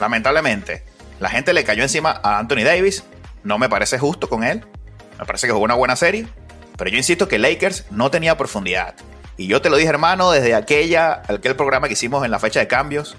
Lamentablemente, 0.01 0.85
la 1.23 1.31
gente 1.31 1.53
le 1.53 1.63
cayó 1.63 1.85
encima 1.85 2.21
a 2.25 2.41
Anthony 2.41 2.65
Davis. 2.65 3.05
No 3.45 3.57
me 3.57 3.69
parece 3.69 3.97
justo 3.97 4.29
con 4.29 4.43
él. 4.43 4.67
Me 5.21 5.25
parece 5.25 5.47
que 5.47 5.53
jugó 5.53 5.65
una 5.65 5.77
buena 5.77 5.95
serie. 5.95 6.27
Pero 6.77 6.91
yo 6.91 6.97
insisto 6.97 7.29
que 7.29 7.39
Lakers 7.39 7.85
no 7.93 8.11
tenía 8.11 8.37
profundidad. 8.37 8.97
Y 9.37 9.47
yo 9.47 9.63
te 9.63 9.71
lo 9.71 9.77
dije, 9.77 9.89
hermano, 9.89 10.33
desde 10.33 10.57
aquella, 10.57 11.23
aquel 11.29 11.55
programa 11.55 11.87
que 11.87 11.93
hicimos 11.93 12.25
en 12.25 12.33
la 12.33 12.41
fecha 12.41 12.59
de 12.59 12.67
cambios, 12.67 13.17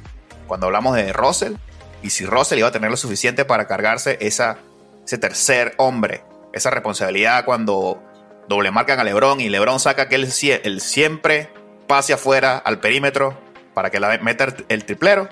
cuando 0.48 0.66
hablamos 0.66 0.98
de 0.98 1.14
Russell, 1.14 1.54
y 2.02 2.10
si 2.10 2.26
Russell 2.26 2.60
iba 2.60 2.68
a 2.68 2.72
tener 2.74 2.92
lo 2.92 2.98
suficiente 2.98 3.46
para 3.46 3.68
cargarse 3.68 4.18
esa, 4.20 4.58
ese 5.06 5.18
tercer 5.18 5.74
hombre, 5.78 6.26
esa 6.52 6.72
responsabilidad 6.72 7.46
cuando 7.46 8.04
doble 8.50 8.70
marcan 8.72 9.00
a 9.00 9.06
LeBron 9.06 9.40
y 9.40 9.48
LeBron 9.48 9.80
saca 9.80 10.02
aquel 10.02 10.24
el 10.26 10.82
siempre 10.82 11.50
pase 11.88 12.12
afuera 12.12 12.58
al 12.58 12.82
perímetro 12.82 13.40
para 13.74 13.92
que 13.92 14.02
la 14.02 14.18
meta 14.18 14.54
el 14.68 14.84
triplero. 14.84 15.30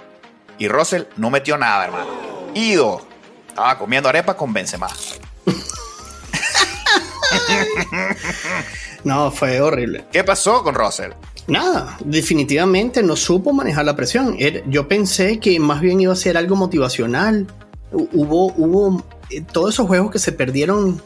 Y 0.57 0.69
Russell 0.69 1.03
no 1.17 1.29
metió 1.31 1.57
nada, 1.57 1.83
hermano. 1.83 2.30
Ido. 2.53 3.01
Estaba 3.47 3.77
comiendo 3.77 4.09
arepa 4.09 4.35
con 4.35 4.53
Benzema. 4.53 4.87
no, 9.03 9.31
fue 9.31 9.61
horrible. 9.61 10.05
¿Qué 10.11 10.23
pasó 10.23 10.63
con 10.63 10.75
Russell? 10.75 11.11
Nada, 11.47 11.97
definitivamente 12.05 13.03
no 13.03 13.15
supo 13.15 13.51
manejar 13.51 13.85
la 13.85 13.95
presión. 13.95 14.37
Yo 14.67 14.87
pensé 14.87 15.39
que 15.39 15.59
más 15.59 15.81
bien 15.81 15.99
iba 15.99 16.13
a 16.13 16.15
ser 16.15 16.37
algo 16.37 16.55
motivacional. 16.55 17.47
Hubo, 17.91 18.53
hubo 18.53 19.03
eh, 19.29 19.41
todos 19.41 19.73
esos 19.73 19.87
juegos 19.87 20.11
que 20.11 20.19
se 20.19 20.31
perdieron, 20.31 21.01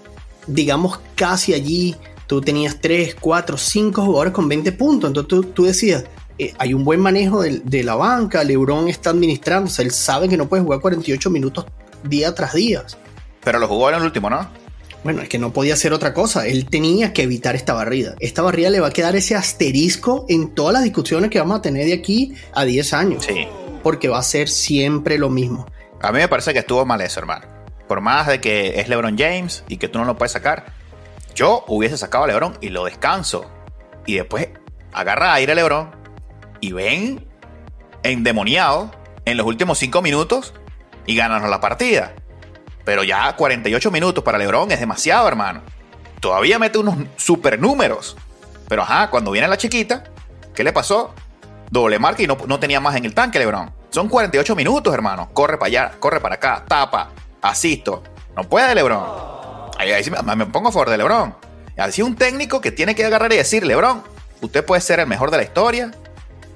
digamos, 0.47 0.99
casi 1.15 1.53
allí. 1.53 1.95
Tú 2.27 2.41
tenías 2.41 2.79
3, 2.81 3.15
4, 3.19 3.57
5 3.57 4.01
jugadores 4.03 4.33
con 4.33 4.49
20 4.49 4.71
puntos. 4.73 5.09
Entonces 5.09 5.53
tú, 5.53 5.63
decías, 5.63 6.05
eh, 6.37 6.53
hay 6.57 6.73
un 6.73 6.83
buen 6.83 6.99
manejo 6.99 7.41
de, 7.41 7.83
la 7.83 7.95
banca. 7.95 8.43
LeBron 8.43 8.87
está 8.87 9.11
administrando. 9.11 9.71
él 9.79 9.91
sabe 9.91 10.27
que 10.27 10.37
no 10.37 10.47
puede 10.47 10.63
jugar 10.63 10.81
48 10.81 11.29
minutos 11.29 11.65
día 12.03 12.33
tras 12.35 12.53
día. 12.53 12.83
Pero 13.43 13.59
lo 13.59 13.67
jugó 13.67 13.89
en 13.89 13.95
el 13.95 14.03
último, 14.03 14.29
¿no? 14.29 14.47
Bueno, 15.03 15.21
es 15.21 15.29
que 15.29 15.37
no 15.37 15.53
podía 15.53 15.75
hacer 15.75 15.93
otra 15.93 16.13
cosa. 16.13 16.47
Él 16.47 16.65
tenía 16.65 17.13
que 17.13 17.23
evitar 17.23 17.55
esta 17.55 17.73
barrida. 17.73 18.15
Esta 18.19 18.41
barrida 18.41 18.69
le 18.69 18.79
va 18.79 18.87
a 18.87 18.91
quedar 18.91 19.15
ese 19.15 19.35
asterisco 19.35 20.25
en 20.29 20.55
todas 20.55 20.73
las 20.73 20.83
discusiones 20.83 21.29
que 21.29 21.39
vamos 21.39 21.59
a 21.59 21.61
tener 21.61 21.85
de 21.85 21.93
aquí 21.93 22.33
a 22.53 22.65
10 22.65 22.93
años. 22.93 23.25
Sí. 23.25 23.47
Porque 23.83 24.09
va 24.09 24.17
a 24.17 24.23
ser 24.23 24.49
siempre 24.49 25.19
lo 25.19 25.29
mismo. 25.29 25.67
A 26.01 26.11
mí 26.11 26.17
me 26.17 26.27
parece 26.27 26.53
que 26.53 26.59
estuvo 26.59 26.85
mal 26.85 27.01
eso, 27.01 27.19
hermano. 27.19 27.45
Por 27.87 28.01
más 28.01 28.27
de 28.27 28.41
que 28.41 28.79
es 28.79 28.89
LeBron 28.89 29.15
James 29.15 29.63
y 29.67 29.77
que 29.77 29.87
tú 29.87 29.99
no 29.99 30.05
lo 30.05 30.17
puedes 30.17 30.31
sacar, 30.31 30.73
yo 31.35 31.63
hubiese 31.67 31.97
sacado 31.97 32.23
a 32.23 32.27
LeBron 32.27 32.57
y 32.61 32.69
lo 32.69 32.85
descanso. 32.85 33.45
Y 34.07 34.15
después 34.15 34.49
agarra 34.91 35.35
aire 35.35 35.51
a 35.51 35.55
LeBron 35.55 36.04
y 36.65 36.71
ven 36.71 37.27
endemoniado 38.01 38.89
en 39.25 39.37
los 39.37 39.45
últimos 39.45 39.77
5 39.77 40.01
minutos 40.01 40.53
y 41.05 41.15
gananos 41.15 41.47
la 41.49 41.61
partida. 41.61 42.15
Pero 42.83 43.03
ya 43.03 43.35
48 43.35 43.91
minutos 43.91 44.23
para 44.23 44.39
LeBron 44.39 44.71
es 44.71 44.79
demasiado, 44.79 45.27
hermano. 45.27 45.61
Todavía 46.19 46.57
mete 46.57 46.79
unos 46.79 46.95
super 47.17 47.59
números. 47.59 48.17
Pero 48.67 48.81
ajá, 48.81 49.11
cuando 49.11 49.29
viene 49.29 49.47
la 49.47 49.57
chiquita, 49.57 50.05
¿qué 50.55 50.63
le 50.63 50.73
pasó? 50.73 51.13
Doble 51.69 51.99
marca 51.99 52.23
y 52.23 52.27
no, 52.27 52.59
tenía 52.59 52.79
más 52.79 52.95
en 52.95 53.05
el 53.05 53.13
tanque, 53.13 53.37
LeBron. 53.37 53.71
Son 53.91 54.09
48 54.09 54.55
minutos, 54.55 54.91
hermano. 54.91 55.29
Corre 55.33 55.59
para 55.59 55.67
allá, 55.67 55.91
corre 55.99 56.19
para 56.19 56.35
acá, 56.35 56.65
tapa, 56.67 57.11
asisto. 57.43 58.03
No 58.35 58.43
puede, 58.43 58.73
LeBron. 58.73 59.03
Ahí, 59.77 59.91
me, 60.35 60.45
pongo 60.47 60.69
a 60.69 60.71
favor 60.71 60.89
de 60.89 60.97
LeBron. 60.97 61.35
Así 61.77 62.01
un 62.01 62.15
técnico 62.15 62.59
que 62.59 62.71
tiene 62.71 62.95
que 62.95 63.05
agarrar 63.05 63.31
y 63.33 63.37
decir, 63.37 63.65
LeBron, 63.65 64.01
usted 64.41 64.65
puede 64.65 64.81
ser 64.81 64.99
el 64.99 65.07
mejor 65.07 65.29
de 65.29 65.37
la 65.37 65.43
historia. 65.43 65.91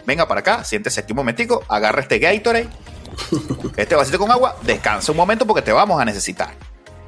Venga 0.05 0.27
para 0.27 0.39
acá, 0.41 0.63
siéntese 0.63 1.01
aquí 1.01 1.13
un 1.13 1.17
momentico, 1.17 1.63
agarra 1.67 2.01
este 2.01 2.19
Gatorade 2.19 2.69
este 3.77 3.95
vasito 3.95 4.19
con 4.19 4.31
agua, 4.31 4.57
descansa 4.63 5.11
un 5.11 5.17
momento 5.17 5.45
porque 5.45 5.61
te 5.61 5.71
vamos 5.71 5.99
a 6.01 6.05
necesitar. 6.05 6.53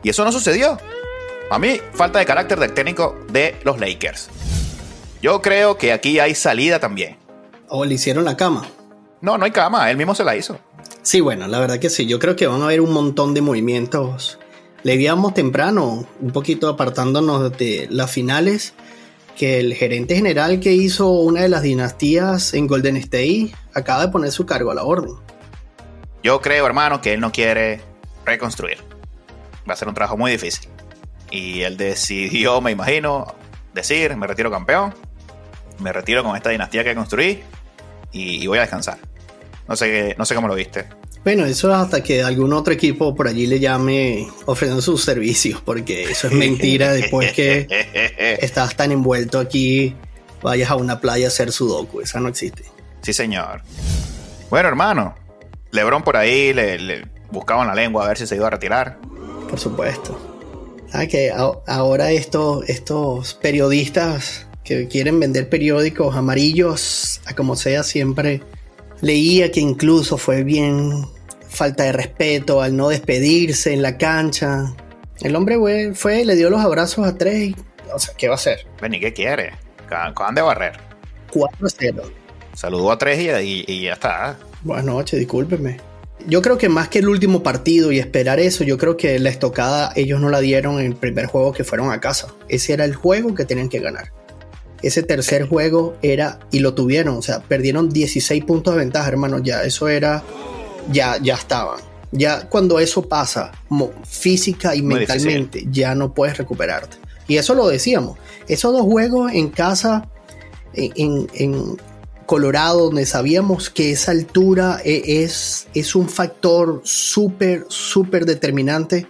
Y 0.03 0.09
eso 0.09 0.23
no 0.23 0.31
sucedió. 0.31 0.77
A 1.49 1.59
mí, 1.59 1.79
falta 1.93 2.19
de 2.19 2.25
carácter 2.25 2.59
del 2.59 2.73
técnico 2.73 3.17
de 3.29 3.59
los 3.63 3.79
Lakers. 3.79 4.29
Yo 5.21 5.41
creo 5.41 5.77
que 5.77 5.93
aquí 5.93 6.19
hay 6.19 6.33
salida 6.33 6.79
también. 6.79 7.17
¿O 7.67 7.85
le 7.85 7.95
hicieron 7.95 8.25
la 8.25 8.37
cama? 8.37 8.67
No, 9.21 9.37
no 9.37 9.45
hay 9.45 9.51
cama, 9.51 9.89
él 9.91 9.97
mismo 9.97 10.15
se 10.15 10.23
la 10.23 10.35
hizo. 10.35 10.57
Sí, 11.03 11.19
bueno, 11.19 11.47
la 11.47 11.59
verdad 11.59 11.79
que 11.79 11.89
sí. 11.89 12.05
Yo 12.05 12.19
creo 12.19 12.35
que 12.35 12.47
van 12.47 12.61
a 12.61 12.65
haber 12.65 12.81
un 12.81 12.91
montón 12.91 13.33
de 13.33 13.41
movimientos. 13.41 14.39
Le 14.83 14.97
digamos 14.97 15.33
temprano, 15.33 16.07
un 16.19 16.31
poquito 16.31 16.67
apartándonos 16.67 17.55
de 17.57 17.87
las 17.91 18.09
finales, 18.11 18.73
que 19.37 19.59
el 19.59 19.73
gerente 19.73 20.15
general 20.15 20.59
que 20.59 20.73
hizo 20.73 21.09
una 21.09 21.41
de 21.41 21.49
las 21.49 21.63
dinastías 21.63 22.53
en 22.53 22.67
Golden 22.67 22.97
State 22.97 23.51
acaba 23.73 24.05
de 24.05 24.11
poner 24.11 24.31
su 24.31 24.45
cargo 24.45 24.71
a 24.71 24.75
la 24.75 24.83
orden. 24.83 25.15
Yo 26.23 26.41
creo, 26.41 26.65
hermano, 26.65 27.01
que 27.01 27.13
él 27.13 27.19
no 27.19 27.31
quiere 27.31 27.81
reconstruir. 28.25 28.77
Va 29.67 29.73
a 29.73 29.77
ser 29.77 29.87
un 29.87 29.93
trabajo 29.93 30.17
muy 30.17 30.31
difícil. 30.31 30.69
Y 31.31 31.61
él 31.61 31.77
decidió, 31.77 32.61
me 32.61 32.71
imagino, 32.71 33.33
decir, 33.73 34.15
me 34.15 34.27
retiro 34.27 34.51
campeón, 34.51 34.93
me 35.79 35.91
retiro 35.91 36.23
con 36.23 36.35
esta 36.35 36.49
dinastía 36.49 36.83
que 36.83 36.93
construí 36.93 37.41
y, 38.11 38.45
voy 38.45 38.57
a 38.57 38.61
descansar. 38.61 38.97
No 39.67 39.75
sé, 39.75 40.15
no 40.17 40.25
sé 40.25 40.35
cómo 40.35 40.47
lo 40.47 40.55
viste. 40.55 40.87
Bueno, 41.23 41.45
eso 41.45 41.69
es 41.69 41.75
hasta 41.75 42.01
que 42.01 42.23
algún 42.23 42.51
otro 42.53 42.73
equipo 42.73 43.13
por 43.13 43.27
allí 43.27 43.45
le 43.45 43.59
llame 43.59 44.27
ofreciendo 44.45 44.81
sus 44.81 45.03
servicios, 45.03 45.61
porque 45.61 46.03
eso 46.03 46.27
es 46.27 46.33
mentira. 46.33 46.93
Después 46.93 47.31
que 47.33 47.67
estás 48.41 48.75
tan 48.75 48.91
envuelto 48.91 49.39
aquí, 49.39 49.95
vayas 50.41 50.71
a 50.71 50.75
una 50.75 50.99
playa 50.99 51.25
a 51.25 51.27
hacer 51.27 51.51
sudoku. 51.51 52.01
Esa 52.01 52.19
no 52.19 52.29
existe. 52.29 52.63
Sí, 53.01 53.13
señor. 53.13 53.61
Bueno, 54.49 54.67
hermano, 54.67 55.15
Lebron 55.71 56.03
por 56.03 56.17
ahí 56.17 56.53
le, 56.53 56.79
le 56.79 57.07
buscaban 57.31 57.67
la 57.67 57.75
lengua 57.75 58.05
a 58.05 58.07
ver 58.07 58.17
si 58.17 58.25
se 58.25 58.35
iba 58.35 58.47
a 58.47 58.51
retirar. 58.51 58.99
Por 59.49 59.59
supuesto. 59.59 60.19
Ah, 60.93 61.05
que 61.05 61.31
ahora 61.31 62.11
estos, 62.11 62.67
estos 62.67 63.35
periodistas 63.35 64.47
que 64.63 64.87
quieren 64.87 65.19
vender 65.19 65.49
periódicos 65.49 66.15
amarillos, 66.15 67.21
a 67.25 67.33
como 67.33 67.55
sea, 67.55 67.83
siempre 67.83 68.41
leía 69.01 69.51
que 69.51 69.59
incluso 69.59 70.17
fue 70.17 70.43
bien 70.43 71.05
falta 71.49 71.83
de 71.83 71.91
respeto 71.91 72.61
al 72.61 72.77
no 72.77 72.89
despedirse 72.89 73.73
en 73.73 73.81
la 73.81 73.97
cancha. 73.97 74.73
El 75.19 75.35
hombre 75.35 75.57
fue, 75.57 75.93
fue 75.93 76.25
le 76.25 76.35
dio 76.35 76.49
los 76.49 76.61
abrazos 76.61 77.05
a 77.05 77.17
tres. 77.17 77.53
O 77.93 77.99
sea, 77.99 78.13
¿qué 78.15 78.27
va 78.27 78.33
a 78.33 78.35
hacer? 78.35 78.65
Ven, 78.81 78.93
¿y 78.93 78.99
qué 78.99 79.13
quiere? 79.13 79.53
Acaban 79.89 80.33
de 80.33 80.41
barrer. 80.41 80.79
4-0. 81.31 82.01
Saludó 82.53 82.91
a 82.91 82.97
tres 82.97 83.19
y, 83.19 83.65
y 83.67 83.81
ya 83.83 83.93
está. 83.93 84.37
Buenas 84.63 84.85
noches, 84.85 85.19
discúlpeme. 85.19 85.77
Yo 86.27 86.41
creo 86.41 86.57
que 86.57 86.69
más 86.69 86.87
que 86.87 86.99
el 86.99 87.09
último 87.09 87.41
partido 87.41 87.91
y 87.91 87.99
esperar 87.99 88.39
eso, 88.39 88.63
yo 88.63 88.77
creo 88.77 88.95
que 88.95 89.17
la 89.19 89.29
estocada 89.29 89.91
ellos 89.95 90.21
no 90.21 90.29
la 90.29 90.39
dieron 90.39 90.79
en 90.79 90.85
el 90.85 90.95
primer 90.95 91.25
juego 91.25 91.51
que 91.51 91.63
fueron 91.63 91.91
a 91.91 91.99
casa. 91.99 92.27
Ese 92.47 92.73
era 92.73 92.85
el 92.85 92.93
juego 92.93 93.33
que 93.33 93.45
tenían 93.45 93.69
que 93.69 93.79
ganar. 93.79 94.13
Ese 94.81 95.03
tercer 95.03 95.47
juego 95.47 95.95
era, 96.01 96.39
y 96.51 96.59
lo 96.59 96.73
tuvieron, 96.73 97.17
o 97.17 97.21
sea, 97.21 97.41
perdieron 97.41 97.89
16 97.89 98.43
puntos 98.45 98.73
de 98.73 98.79
ventaja, 98.79 99.07
hermano, 99.09 99.39
ya 99.39 99.63
eso 99.63 99.87
era, 99.87 100.23
ya, 100.91 101.17
ya 101.21 101.35
estaban. 101.35 101.79
Ya 102.11 102.49
cuando 102.49 102.79
eso 102.79 103.03
pasa, 103.03 103.51
física 104.05 104.75
y 104.75 104.81
mentalmente, 104.81 105.65
ya 105.71 105.95
no 105.95 106.13
puedes 106.13 106.37
recuperarte. 106.37 106.97
Y 107.27 107.37
eso 107.37 107.53
lo 107.53 107.67
decíamos. 107.67 108.17
Esos 108.47 108.73
dos 108.73 108.81
juegos 108.81 109.31
en 109.33 109.49
casa, 109.49 110.09
en, 110.73 111.77
Colorado, 112.25 112.85
donde 112.85 113.05
sabíamos 113.05 113.69
que 113.69 113.91
esa 113.91 114.11
altura 114.11 114.79
e, 114.85 115.23
es, 115.23 115.67
es 115.73 115.95
un 115.95 116.07
factor 116.07 116.79
súper, 116.83 117.65
súper 117.67 118.25
determinante. 118.25 119.05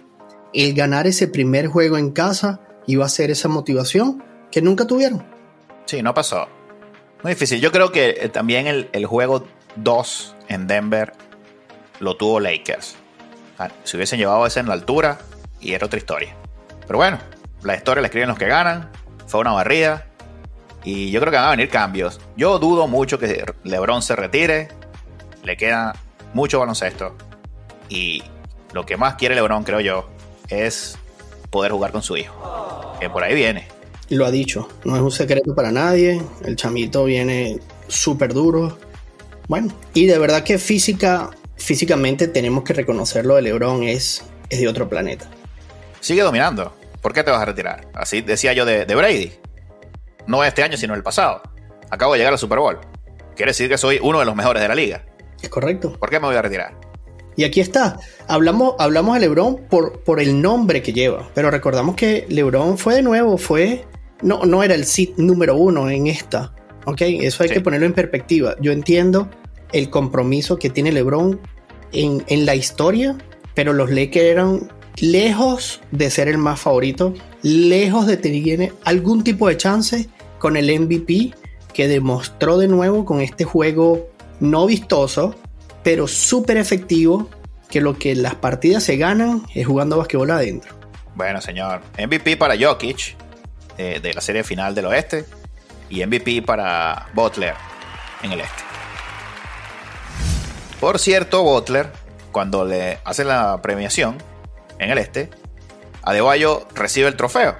El 0.52 0.74
ganar 0.74 1.06
ese 1.06 1.28
primer 1.28 1.68
juego 1.68 1.98
en 1.98 2.10
casa 2.10 2.60
iba 2.86 3.04
a 3.04 3.08
ser 3.08 3.30
esa 3.30 3.48
motivación 3.48 4.24
que 4.50 4.60
nunca 4.60 4.86
tuvieron. 4.88 5.31
Sí, 5.86 6.02
no 6.02 6.14
pasó. 6.14 6.48
Muy 7.22 7.34
difícil. 7.34 7.60
Yo 7.60 7.70
creo 7.70 7.92
que 7.92 8.10
eh, 8.20 8.28
también 8.28 8.66
el, 8.66 9.06
juego 9.06 9.46
2 9.76 10.36
en 10.48 10.66
Denver 10.66 11.12
lo 12.00 12.16
tuvo 12.16 12.40
Lakers. 12.40 12.96
Si 13.84 13.96
hubiesen 13.96 14.18
llevado 14.18 14.44
ese 14.44 14.58
en 14.58 14.66
la 14.66 14.74
altura, 14.74 15.18
y 15.60 15.74
era 15.74 15.86
otra 15.86 15.98
historia. 15.98 16.34
Pero 16.86 16.98
bueno, 16.98 17.18
la 17.62 17.76
historia 17.76 18.02
la 18.02 18.08
escriben 18.08 18.28
los 18.28 18.38
que 18.38 18.46
ganan. 18.46 18.90
Fue 19.26 19.40
una 19.40 19.52
barrida. 19.52 20.06
Y 20.84 21.12
yo 21.12 21.20
creo 21.20 21.30
que 21.30 21.36
van 21.36 21.46
a 21.46 21.50
venir 21.50 21.68
cambios. 21.68 22.20
Yo 22.36 22.58
dudo 22.58 22.88
mucho 22.88 23.18
que 23.18 23.44
LeBron 23.62 24.02
se 24.02 24.16
retire. 24.16 24.68
Le 25.44 25.56
queda 25.56 25.94
mucho 26.34 26.58
baloncesto. 26.58 27.16
Y 27.88 28.24
lo 28.72 28.84
que 28.84 28.96
más 28.96 29.14
quiere 29.14 29.36
LeBron, 29.36 29.62
creo 29.62 29.80
yo, 29.80 30.10
es 30.48 30.98
poder 31.50 31.70
jugar 31.70 31.92
con 31.92 32.02
su 32.02 32.16
hijo. 32.16 32.96
Que 32.98 33.08
por 33.08 33.22
ahí 33.22 33.34
viene. 33.34 33.68
Lo 34.12 34.26
ha 34.26 34.30
dicho. 34.30 34.68
No 34.84 34.94
es 34.94 35.00
un 35.00 35.10
secreto 35.10 35.54
para 35.54 35.72
nadie. 35.72 36.20
El 36.44 36.54
chamito 36.56 37.04
viene 37.04 37.58
súper 37.88 38.34
duro. 38.34 38.76
Bueno, 39.48 39.72
y 39.94 40.04
de 40.04 40.18
verdad 40.18 40.44
que 40.44 40.58
física, 40.58 41.30
físicamente 41.56 42.28
tenemos 42.28 42.62
que 42.62 42.74
reconocerlo 42.74 43.36
de 43.36 43.42
LeBron 43.42 43.84
es, 43.84 44.22
es 44.50 44.60
de 44.60 44.68
otro 44.68 44.86
planeta. 44.86 45.30
Sigue 46.00 46.20
dominando. 46.20 46.74
¿Por 47.00 47.14
qué 47.14 47.24
te 47.24 47.30
vas 47.30 47.40
a 47.40 47.46
retirar? 47.46 47.88
Así 47.94 48.20
decía 48.20 48.52
yo 48.52 48.66
de, 48.66 48.84
de 48.84 48.94
Brady 48.94 49.32
no 50.26 50.44
este 50.44 50.62
año, 50.62 50.76
sino 50.76 50.94
el 50.94 51.02
pasado. 51.02 51.40
Acabo 51.88 52.12
de 52.12 52.18
llegar 52.18 52.34
al 52.34 52.38
Super 52.38 52.58
Bowl. 52.58 52.78
Quiere 53.34 53.52
decir 53.52 53.70
que 53.70 53.78
soy 53.78 53.98
uno 54.02 54.18
de 54.18 54.26
los 54.26 54.36
mejores 54.36 54.60
de 54.60 54.68
la 54.68 54.74
liga. 54.74 55.06
Es 55.40 55.48
correcto. 55.48 55.98
¿Por 55.98 56.10
qué 56.10 56.20
me 56.20 56.26
voy 56.26 56.36
a 56.36 56.42
retirar? 56.42 56.74
Y 57.34 57.44
aquí 57.44 57.62
está. 57.62 57.98
Hablamos, 58.28 58.74
hablamos 58.78 59.14
de 59.14 59.20
LeBron 59.20 59.56
por, 59.70 60.00
por 60.00 60.20
el 60.20 60.42
nombre 60.42 60.82
que 60.82 60.92
lleva. 60.92 61.30
Pero 61.32 61.50
recordamos 61.50 61.96
que 61.96 62.26
LeBron 62.28 62.76
fue 62.76 62.96
de 62.96 63.02
nuevo, 63.02 63.38
fue. 63.38 63.86
No, 64.22 64.44
no 64.44 64.62
era 64.62 64.74
el 64.74 64.84
sit 64.84 65.16
número 65.16 65.56
uno 65.56 65.90
en 65.90 66.06
esta. 66.06 66.54
¿Ok? 66.84 67.02
Eso 67.02 67.42
hay 67.42 67.50
que 67.50 67.60
ponerlo 67.60 67.86
en 67.86 67.92
perspectiva. 67.92 68.56
Yo 68.60 68.72
entiendo 68.72 69.28
el 69.72 69.90
compromiso 69.90 70.58
que 70.58 70.70
tiene 70.70 70.92
LeBron 70.92 71.40
en, 71.92 72.24
en 72.26 72.46
la 72.46 72.54
historia, 72.54 73.16
pero 73.54 73.72
los 73.72 73.90
Lakers 73.90 74.26
eran 74.26 74.68
lejos 75.00 75.80
de 75.90 76.10
ser 76.10 76.28
el 76.28 76.38
más 76.38 76.60
favorito, 76.60 77.14
lejos 77.42 78.06
de 78.06 78.16
tener 78.16 78.72
algún 78.84 79.24
tipo 79.24 79.48
de 79.48 79.56
chance 79.56 80.08
con 80.38 80.56
el 80.56 80.78
MVP, 80.80 81.32
que 81.72 81.88
demostró 81.88 82.58
de 82.58 82.68
nuevo 82.68 83.04
con 83.04 83.20
este 83.20 83.44
juego 83.44 84.10
no 84.40 84.66
vistoso, 84.66 85.34
pero 85.82 86.06
súper 86.06 86.56
efectivo, 86.56 87.28
que 87.70 87.80
lo 87.80 87.98
que 87.98 88.14
las 88.14 88.34
partidas 88.34 88.84
se 88.84 88.96
ganan 88.96 89.42
es 89.54 89.66
jugando 89.66 89.96
basquetbol 89.96 90.30
adentro. 90.30 90.74
Bueno, 91.14 91.40
señor. 91.40 91.80
MVP 91.98 92.36
para 92.36 92.54
Jokic 92.58 93.16
eh, 93.78 94.00
de 94.02 94.14
la 94.14 94.20
serie 94.20 94.44
final 94.44 94.74
del 94.74 94.86
oeste 94.86 95.24
y 95.88 96.04
MVP 96.04 96.42
para 96.42 97.08
Butler 97.14 97.54
en 98.22 98.32
el 98.32 98.40
este. 98.40 98.62
Por 100.80 100.98
cierto, 100.98 101.42
Butler, 101.42 101.92
cuando 102.32 102.64
le 102.64 102.98
hacen 103.04 103.28
la 103.28 103.60
premiación 103.62 104.18
en 104.78 104.90
el 104.90 104.98
este, 104.98 105.30
Adebayo 106.02 106.66
recibe 106.74 107.06
el 107.08 107.16
trofeo 107.16 107.54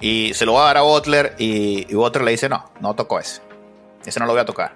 y 0.00 0.32
se 0.34 0.46
lo 0.46 0.54
va 0.54 0.62
a 0.62 0.66
dar 0.66 0.76
a 0.78 0.82
Butler 0.82 1.34
y, 1.38 1.92
Butler 1.92 2.24
le 2.24 2.30
dice, 2.30 2.48
no, 2.48 2.70
no 2.80 2.94
tocó 2.94 3.18
ese. 3.18 3.40
Ese 4.06 4.20
no 4.20 4.26
lo 4.26 4.32
voy 4.32 4.40
a 4.40 4.44
tocar. 4.44 4.72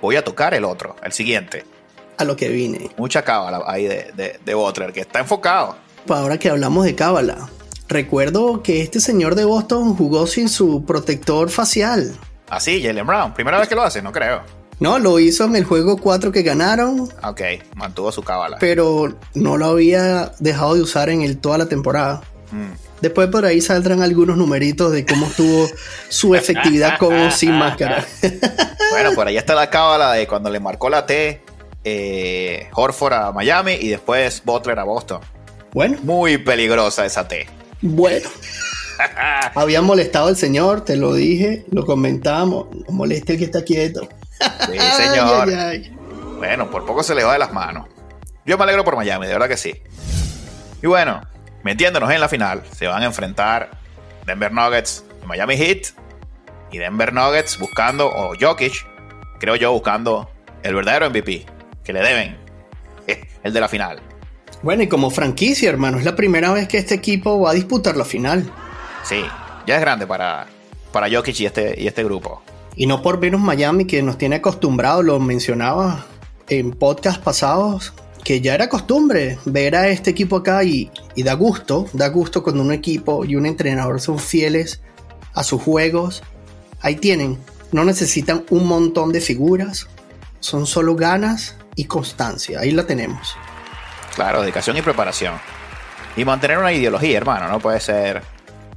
Voy 0.00 0.16
a 0.16 0.24
tocar 0.24 0.54
el 0.54 0.64
otro, 0.64 0.96
el 1.02 1.12
siguiente. 1.12 1.64
A 2.16 2.24
lo 2.24 2.36
que 2.36 2.48
vine. 2.48 2.90
Mucha 2.96 3.22
cábala 3.22 3.62
ahí 3.66 3.86
de, 3.86 4.38
de, 4.44 4.54
Butler, 4.54 4.92
que 4.92 5.00
está 5.00 5.18
enfocado. 5.18 5.76
Pues 6.06 6.20
ahora 6.20 6.38
que 6.38 6.48
hablamos 6.48 6.84
de 6.84 6.94
cábala, 6.94 7.48
recuerdo 7.90 8.62
que 8.62 8.80
este 8.80 9.00
señor 9.00 9.34
de 9.34 9.44
Boston 9.44 9.94
jugó 9.94 10.26
sin 10.26 10.48
su 10.48 10.84
protector 10.86 11.50
facial. 11.50 12.16
Ah, 12.48 12.58
sí, 12.58 12.82
Jalen 12.82 13.06
Brown. 13.06 13.34
Primera 13.34 13.58
vez 13.58 13.68
que 13.68 13.74
lo 13.74 13.82
hace, 13.82 14.00
no 14.00 14.12
creo. 14.12 14.42
No, 14.78 14.98
lo 14.98 15.18
hizo 15.18 15.44
en 15.44 15.56
el 15.56 15.64
juego 15.64 15.98
4 15.98 16.32
que 16.32 16.42
ganaron. 16.42 17.08
Ok, 17.22 17.42
mantuvo 17.74 18.10
su 18.10 18.22
cábala. 18.22 18.56
Pero 18.58 19.14
no 19.34 19.58
lo 19.58 19.66
había 19.66 20.32
dejado 20.38 20.74
de 20.74 20.80
usar 20.80 21.10
en 21.10 21.20
el, 21.20 21.36
toda 21.36 21.58
la 21.58 21.66
temporada. 21.66 22.22
Mm. 22.50 22.72
Después 23.02 23.28
por 23.28 23.44
ahí 23.44 23.60
saldrán 23.60 24.02
algunos 24.02 24.38
numeritos 24.38 24.92
de 24.92 25.04
cómo 25.04 25.26
estuvo 25.26 25.68
su 26.08 26.34
efectividad 26.34 26.98
con 26.98 27.14
o 27.14 27.30
sin 27.30 27.52
máscara. 27.52 28.06
bueno, 28.90 29.12
por 29.14 29.26
ahí 29.26 29.36
está 29.36 29.54
la 29.54 29.68
cábala 29.68 30.12
de 30.12 30.26
cuando 30.26 30.48
le 30.50 30.60
marcó 30.60 30.88
la 30.88 31.06
T 31.06 31.42
eh, 31.84 32.68
Horford 32.74 33.12
a 33.12 33.32
Miami 33.32 33.72
y 33.72 33.88
después 33.88 34.42
Butler 34.44 34.78
a 34.78 34.84
Boston. 34.84 35.20
Bueno. 35.72 35.98
Muy 36.02 36.38
peligrosa 36.38 37.06
esa 37.06 37.28
T. 37.28 37.46
Bueno. 37.82 38.28
Había 39.54 39.82
molestado 39.82 40.28
al 40.28 40.36
señor, 40.36 40.82
te 40.82 40.96
lo 40.96 41.14
dije, 41.14 41.64
lo 41.70 41.86
comentamos. 41.86 42.68
No 42.74 42.92
moleste 42.94 43.34
el 43.34 43.38
que 43.38 43.44
está 43.46 43.64
quieto. 43.64 44.08
Sí, 44.66 44.78
señor. 44.96 45.48
Bueno, 46.38 46.70
por 46.70 46.86
poco 46.86 47.02
se 47.02 47.14
le 47.14 47.24
va 47.24 47.34
de 47.34 47.38
las 47.38 47.52
manos. 47.52 47.86
Yo 48.46 48.56
me 48.56 48.64
alegro 48.64 48.84
por 48.84 48.96
Miami, 48.96 49.26
de 49.26 49.32
verdad 49.32 49.48
que 49.48 49.56
sí. 49.56 49.74
Y 50.82 50.86
bueno, 50.86 51.20
metiéndonos 51.62 52.10
en 52.10 52.20
la 52.20 52.28
final, 52.28 52.62
se 52.74 52.86
van 52.86 53.02
a 53.02 53.06
enfrentar 53.06 53.70
Denver 54.26 54.52
Nuggets 54.52 55.04
y 55.22 55.26
Miami 55.26 55.56
Heat. 55.56 55.88
Y 56.72 56.78
Denver 56.78 57.12
Nuggets 57.12 57.58
buscando, 57.58 58.06
o 58.08 58.34
Jokic, 58.40 58.86
creo 59.38 59.56
yo, 59.56 59.72
buscando 59.72 60.30
el 60.62 60.74
verdadero 60.74 61.10
MVP 61.10 61.46
que 61.84 61.92
le 61.92 62.00
deben, 62.00 62.38
el 63.42 63.52
de 63.52 63.60
la 63.60 63.68
final. 63.68 64.09
Bueno, 64.62 64.82
y 64.82 64.88
como 64.88 65.10
franquicia, 65.10 65.70
hermano, 65.70 65.98
es 65.98 66.04
la 66.04 66.16
primera 66.16 66.52
vez 66.52 66.68
que 66.68 66.76
este 66.76 66.94
equipo 66.94 67.40
va 67.40 67.50
a 67.50 67.54
disputar 67.54 67.96
la 67.96 68.04
final. 68.04 68.52
Sí, 69.04 69.22
ya 69.66 69.76
es 69.76 69.80
grande 69.80 70.06
para, 70.06 70.46
para 70.92 71.08
Jokic 71.10 71.40
y 71.40 71.46
este, 71.46 71.80
y 71.80 71.86
este 71.86 72.04
grupo. 72.04 72.42
Y 72.76 72.86
no 72.86 73.00
por 73.00 73.18
menos 73.18 73.40
Miami, 73.40 73.86
que 73.86 74.02
nos 74.02 74.18
tiene 74.18 74.36
acostumbrados, 74.36 75.04
lo 75.04 75.18
mencionaba 75.18 76.04
en 76.48 76.72
podcast 76.72 77.22
pasados, 77.22 77.94
que 78.22 78.42
ya 78.42 78.54
era 78.54 78.68
costumbre 78.68 79.38
ver 79.46 79.74
a 79.76 79.88
este 79.88 80.10
equipo 80.10 80.36
acá 80.36 80.62
y, 80.62 80.90
da 81.16 81.32
gusto, 81.34 81.86
da 81.94 82.08
gusto 82.08 82.42
cuando 82.42 82.62
un 82.62 82.72
equipo 82.72 83.24
y 83.24 83.36
un 83.36 83.46
entrenador 83.46 84.00
son 84.00 84.18
fieles 84.18 84.82
a 85.32 85.42
sus 85.42 85.62
juegos. 85.62 86.22
Ahí 86.82 86.96
tienen, 86.96 87.38
no 87.72 87.84
necesitan 87.84 88.44
un 88.50 88.66
montón 88.66 89.12
de 89.12 89.20
figuras, 89.20 89.88
son 90.40 90.66
solo 90.66 90.96
ganas 90.96 91.56
y 91.76 91.84
constancia, 91.84 92.60
ahí 92.60 92.72
la 92.72 92.86
tenemos. 92.86 93.36
Claro, 94.20 94.42
dedicación 94.42 94.76
y 94.76 94.82
preparación. 94.82 95.40
Y 96.14 96.26
mantener 96.26 96.58
una 96.58 96.70
ideología, 96.74 97.16
hermano, 97.16 97.48
no 97.48 97.58
puede 97.58 97.80
ser 97.80 98.20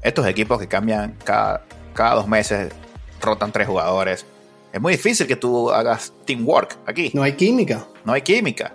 estos 0.02 0.26
equipos 0.26 0.58
que 0.58 0.70
cambian 0.70 1.18
cada, 1.22 1.66
cada 1.94 2.16
dos 2.16 2.30
meses, 2.30 2.72
rotan 3.20 3.52
tres 3.52 3.68
jugadores. 3.68 4.26
Es 4.72 4.80
muy 4.80 4.94
difícil 4.94 5.28
que 5.28 5.36
tú 5.36 5.70
hagas 5.70 6.14
teamwork 6.24 6.78
aquí. 6.86 7.12
No 7.14 7.24
hay 7.24 7.34
química. 7.34 7.86
No 8.06 8.14
hay 8.14 8.22
química. 8.22 8.72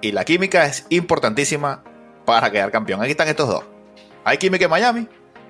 Y 0.00 0.12
la 0.12 0.24
química 0.24 0.64
es 0.64 0.86
importantísima 0.88 1.84
para 2.24 2.50
quedar 2.50 2.70
campeón. 2.70 3.02
Aquí 3.02 3.10
están 3.10 3.28
estos 3.28 3.46
dos. 3.46 3.64
¿Hay 4.24 4.38
química 4.38 4.64
en 4.64 4.70
Miami? 4.70 5.08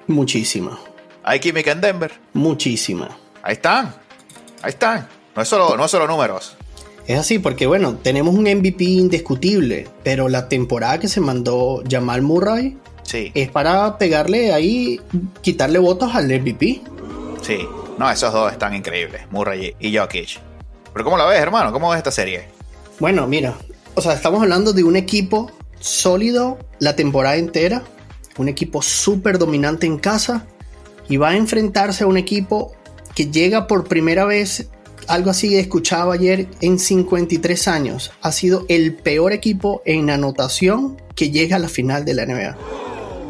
Muchísima. 0.08 0.76
¿Hay 1.22 1.38
química 1.38 1.70
en 1.70 1.80
Denver? 1.80 2.12
Muchísima. 2.32 3.16
Ahí 3.44 3.52
están. 3.52 3.94
Ahí 4.62 4.70
están. 4.70 5.08
No 5.36 5.42
es 5.42 5.46
solo, 5.46 5.76
no 5.76 5.84
es 5.84 5.90
solo 5.92 6.08
números. 6.08 6.56
Es 7.08 7.18
así, 7.18 7.38
porque 7.38 7.66
bueno, 7.66 7.96
tenemos 7.96 8.34
un 8.34 8.42
MVP 8.42 8.84
indiscutible, 8.84 9.88
pero 10.04 10.28
la 10.28 10.46
temporada 10.50 11.00
que 11.00 11.08
se 11.08 11.22
mandó 11.22 11.82
Jamal 11.90 12.20
Murray 12.20 12.76
sí. 13.02 13.32
es 13.34 13.48
para 13.48 13.96
pegarle 13.96 14.52
ahí, 14.52 15.00
quitarle 15.40 15.78
votos 15.78 16.14
al 16.14 16.26
MVP. 16.26 16.82
Sí, 17.40 17.66
no, 17.96 18.10
esos 18.10 18.30
dos 18.30 18.52
están 18.52 18.74
increíbles, 18.74 19.22
Murray 19.30 19.74
y 19.80 19.96
Jokic. 19.96 20.38
Pero 20.92 21.02
¿cómo 21.02 21.16
la 21.16 21.24
ves, 21.24 21.40
hermano? 21.40 21.72
¿Cómo 21.72 21.88
ves 21.88 21.96
esta 21.96 22.10
serie? 22.10 22.44
Bueno, 23.00 23.26
mira, 23.26 23.54
o 23.94 24.02
sea, 24.02 24.12
estamos 24.12 24.42
hablando 24.42 24.74
de 24.74 24.84
un 24.84 24.94
equipo 24.94 25.50
sólido 25.80 26.58
la 26.78 26.94
temporada 26.94 27.36
entera, 27.36 27.84
un 28.36 28.50
equipo 28.50 28.82
súper 28.82 29.38
dominante 29.38 29.86
en 29.86 29.96
casa 29.96 30.44
y 31.08 31.16
va 31.16 31.30
a 31.30 31.36
enfrentarse 31.36 32.04
a 32.04 32.06
un 32.06 32.18
equipo 32.18 32.76
que 33.14 33.30
llega 33.30 33.66
por 33.66 33.88
primera 33.88 34.26
vez, 34.26 34.68
algo 35.08 35.30
así 35.30 35.56
he 35.56 35.60
escuchado 35.60 36.12
ayer, 36.12 36.48
en 36.60 36.78
53 36.78 37.68
años. 37.68 38.12
Ha 38.22 38.30
sido 38.30 38.64
el 38.68 38.94
peor 38.94 39.32
equipo 39.32 39.82
en 39.84 40.10
anotación 40.10 41.00
que 41.14 41.30
llega 41.30 41.56
a 41.56 41.58
la 41.58 41.68
final 41.68 42.04
de 42.04 42.14
la 42.14 42.26
NBA. 42.26 42.56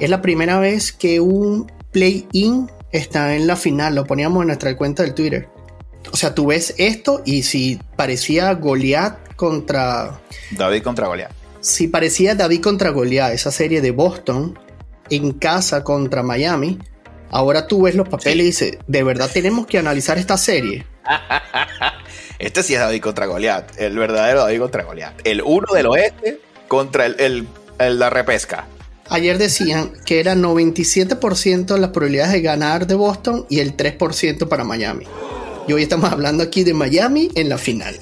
Es 0.01 0.11
la 0.11 0.21
primera 0.21 0.59
vez 0.59 0.93
que 0.93 1.21
un 1.21 1.71
play-in 1.93 2.71
está 2.93 3.35
en 3.37 3.47
la 3.47 3.57
final, 3.57 3.95
lo 3.95 4.07
poníamos 4.07 4.43
en 4.43 4.49
nuestra 4.49 4.77
cuenta 4.77 5.03
del 5.03 5.15
Twitter. 5.15 5.49
O 6.13 6.17
sea, 6.17 6.35
tú 6.35 6.47
ves 6.47 6.75
esto 6.79 7.23
y 7.25 7.43
si 7.43 7.81
parecía 7.97 8.53
Goliath 8.55 9.35
contra. 9.37 10.21
David 10.51 10.83
contra 10.83 11.07
Goliath. 11.07 11.33
Si 11.61 11.89
parecía 11.89 12.35
David 12.35 12.61
contra 12.61 12.91
Goliath, 12.91 13.33
esa 13.33 13.51
serie 13.51 13.81
de 13.81 13.91
Boston 13.91 14.59
en 15.11 15.33
casa 15.33 15.85
contra 15.85 16.23
Miami, 16.23 16.79
ahora 17.31 17.67
tú 17.67 17.83
ves 17.83 17.95
los 17.95 18.09
papeles 18.09 18.39
y 18.39 18.47
dices, 18.47 18.79
de 18.87 19.03
verdad 19.03 19.31
tenemos 19.33 19.67
que 19.67 19.79
analizar 19.79 20.19
esta 20.19 20.37
serie. 20.37 20.87
este 22.39 22.63
sí 22.63 22.75
es 22.75 22.81
David 22.81 23.01
contra 23.01 23.27
Goliath, 23.27 23.79
el 23.79 23.97
verdadero 23.97 24.41
David 24.41 24.61
contra 24.61 24.85
Goliath. 24.85 25.21
El 25.25 25.43
uno 25.43 25.73
del 25.75 25.87
oeste 25.87 26.41
contra 26.69 27.07
el, 27.07 27.47
el, 27.79 27.99
la 27.99 28.11
repesca. 28.11 28.67
Ayer 29.11 29.39
decían 29.39 29.93
que 30.05 30.21
era 30.21 30.35
97% 30.35 31.79
las 31.79 31.91
probabilidades 31.91 32.33
de 32.33 32.43
ganar 32.43 32.87
de 32.87 32.95
Boston 32.95 33.47
y 33.49 33.61
el 33.61 33.77
3% 33.77 34.49
para 34.49 34.65
Miami. 34.65 35.07
Y 35.67 35.73
hoy 35.73 35.83
estamos 35.83 36.13
hablando 36.13 36.43
aquí 36.43 36.63
de 36.63 36.75
Miami 36.75 37.31
en 37.35 37.49
la 37.49 37.57
final. 37.57 37.99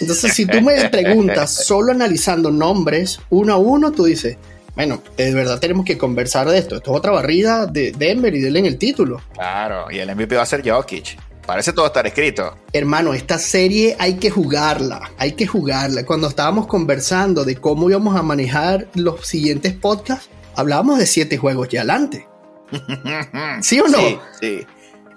Entonces, 0.00 0.34
si 0.34 0.46
tú 0.46 0.60
me 0.60 0.88
preguntas 0.90 1.50
solo 1.64 1.92
analizando 1.92 2.50
nombres 2.50 3.18
uno 3.30 3.54
a 3.54 3.56
uno, 3.56 3.90
tú 3.90 4.04
dices, 4.04 4.36
bueno, 4.76 5.02
de 5.16 5.32
verdad 5.32 5.58
tenemos 5.58 5.84
que 5.84 5.98
conversar 5.98 6.48
de 6.48 6.58
esto. 6.58 6.76
Esto 6.76 6.92
es 6.92 6.98
otra 6.98 7.10
barrida 7.10 7.66
de 7.66 7.92
Denver 7.92 8.34
y 8.34 8.40
denle 8.40 8.60
en 8.60 8.66
el 8.66 8.78
título. 8.78 9.22
Claro, 9.32 9.90
y 9.90 9.98
el 9.98 10.14
MVP 10.14 10.36
va 10.36 10.42
a 10.42 10.46
ser 10.46 10.68
Jokic. 10.68 11.18
Parece 11.46 11.72
todo 11.72 11.86
estar 11.86 12.04
escrito. 12.06 12.58
Hermano, 12.72 13.14
esta 13.14 13.38
serie 13.38 13.94
hay 14.00 14.14
que 14.14 14.30
jugarla, 14.30 15.12
hay 15.16 15.32
que 15.32 15.46
jugarla. 15.46 16.04
Cuando 16.04 16.26
estábamos 16.26 16.66
conversando 16.66 17.44
de 17.44 17.54
cómo 17.54 17.88
íbamos 17.88 18.16
a 18.16 18.22
manejar 18.22 18.88
los 18.94 19.24
siguientes 19.26 19.72
podcasts, 19.72 20.28
hablábamos 20.56 20.98
de 20.98 21.06
siete 21.06 21.38
juegos 21.38 21.68
ya 21.68 21.82
adelante. 21.82 22.26
¿Sí 23.62 23.78
o 23.78 23.86
no? 23.86 23.98
Sí, 23.98 24.18
sí. 24.40 24.66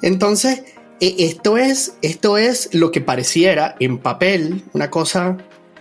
Entonces, 0.03 0.61
e, 0.99 1.15
esto 1.17 1.57
es, 1.57 1.93
esto 2.03 2.37
es 2.37 2.69
lo 2.73 2.91
que 2.91 3.01
pareciera 3.01 3.75
en 3.79 3.97
papel 3.97 4.63
una 4.73 4.91
cosa 4.91 5.37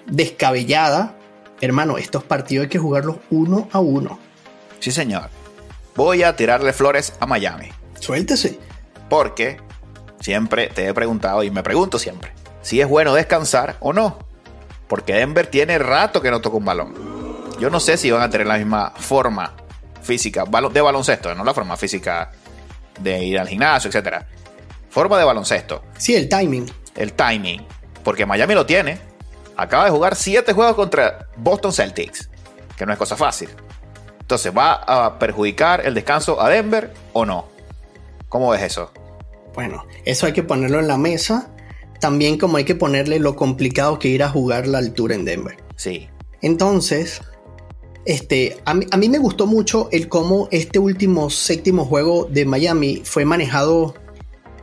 descabellada. 0.07 1.15
Hermano, 1.61 1.99
estos 1.99 2.25
partidos 2.25 2.65
hay 2.65 2.71
que 2.71 2.79
jugarlos 2.79 3.17
uno 3.31 3.69
a 3.71 3.81
uno. 3.81 4.19
Sí, 4.81 4.93
señor. 4.93 5.29
Voy 5.95 6.23
a 6.23 6.37
tirarle 6.37 6.73
flores 6.73 7.13
a 7.21 7.27
Miami. 7.27 7.69
Suéltese. 8.01 8.59
Porque 9.11 9.59
siempre 10.21 10.69
te 10.69 10.89
he 10.89 10.95
preguntado 10.95 11.43
y 11.43 11.51
me 11.51 11.63
pregunto 11.63 11.99
siempre 11.99 12.33
si 12.63 12.81
es 12.81 12.89
bueno 12.89 13.15
descansar 13.15 13.77
o 13.81 13.93
no. 13.93 14.19
Porque 14.89 15.15
Denver 15.15 15.47
tiene 15.47 15.79
rato 15.79 16.21
que 16.21 16.31
no 16.31 16.41
toca 16.41 16.57
un 16.57 16.65
balón. 16.65 16.95
Yo 17.59 17.71
no 17.71 17.81
sé 17.81 17.97
si 17.97 18.11
van 18.11 18.23
a 18.23 18.31
tener 18.31 18.47
la 18.47 18.57
misma 18.57 18.93
forma 18.97 19.55
física 20.03 20.45
de 20.45 20.81
baloncesto, 20.81 21.35
no 21.35 21.45
la 21.45 21.55
forma 21.55 21.77
física 21.77 22.31
de 22.99 23.25
ir 23.25 23.39
al 23.39 23.49
gimnasio, 23.49 23.89
etcétera 23.89 24.27
Forma 24.91 25.19
de 25.19 25.25
baloncesto. 25.25 25.83
Sí, 25.97 26.15
el 26.15 26.29
timing. 26.29 26.71
El 26.97 27.13
timing. 27.13 27.67
Porque 28.03 28.25
Miami 28.27 28.55
lo 28.55 28.65
tiene. 28.65 28.99
Acaba 29.57 29.85
de 29.85 29.91
jugar 29.91 30.17
siete 30.17 30.53
juegos 30.53 30.77
contra 30.77 31.27
Boston 31.37 31.73
Celtics. 31.73 32.31
Que 32.77 32.87
no 32.87 32.93
es 32.93 32.99
cosa 32.99 33.17
fácil. 33.17 33.51
Entonces, 34.21 34.53
¿va 34.57 34.73
a 34.75 35.19
perjudicar 35.19 35.87
el 35.87 35.95
descanso 35.95 36.41
a 36.41 36.49
Denver 36.49 36.93
o 37.13 37.27
no? 37.27 37.49
¿Cómo 38.29 38.51
ves 38.51 38.63
eso? 38.63 38.93
Bueno, 39.59 39.87
eso 40.05 40.27
hay 40.27 40.33
que 40.33 40.45
ponerlo 40.45 40.79
en 40.79 40.87
la 40.87 40.99
mesa. 40.99 41.53
También 41.99 42.39
como 42.39 42.59
hay 42.59 42.65
que 42.65 42.77
ponerle 42.77 43.19
lo 43.19 43.35
complicado 43.35 43.99
que 43.99 44.07
ir 44.07 44.23
a 44.23 44.29
jugar 44.29 44.69
la 44.69 44.79
altura 44.79 45.17
en 45.17 45.25
Denver. 45.25 45.57
Sí. 45.75 46.09
Entonces, 46.43 47.23
este, 48.05 48.59
a 48.67 48.75
mí, 48.75 49.09
me 49.09 49.19
gustó 49.19 49.49
mucho 49.49 49.89
el 49.91 50.09
cómo 50.09 50.47
este 50.53 50.79
último 50.79 51.29
séptimo 51.29 51.85
juego 51.85 52.29
de 52.31 52.45
Miami 52.45 53.03
fue 53.05 53.25
manejado. 53.25 53.97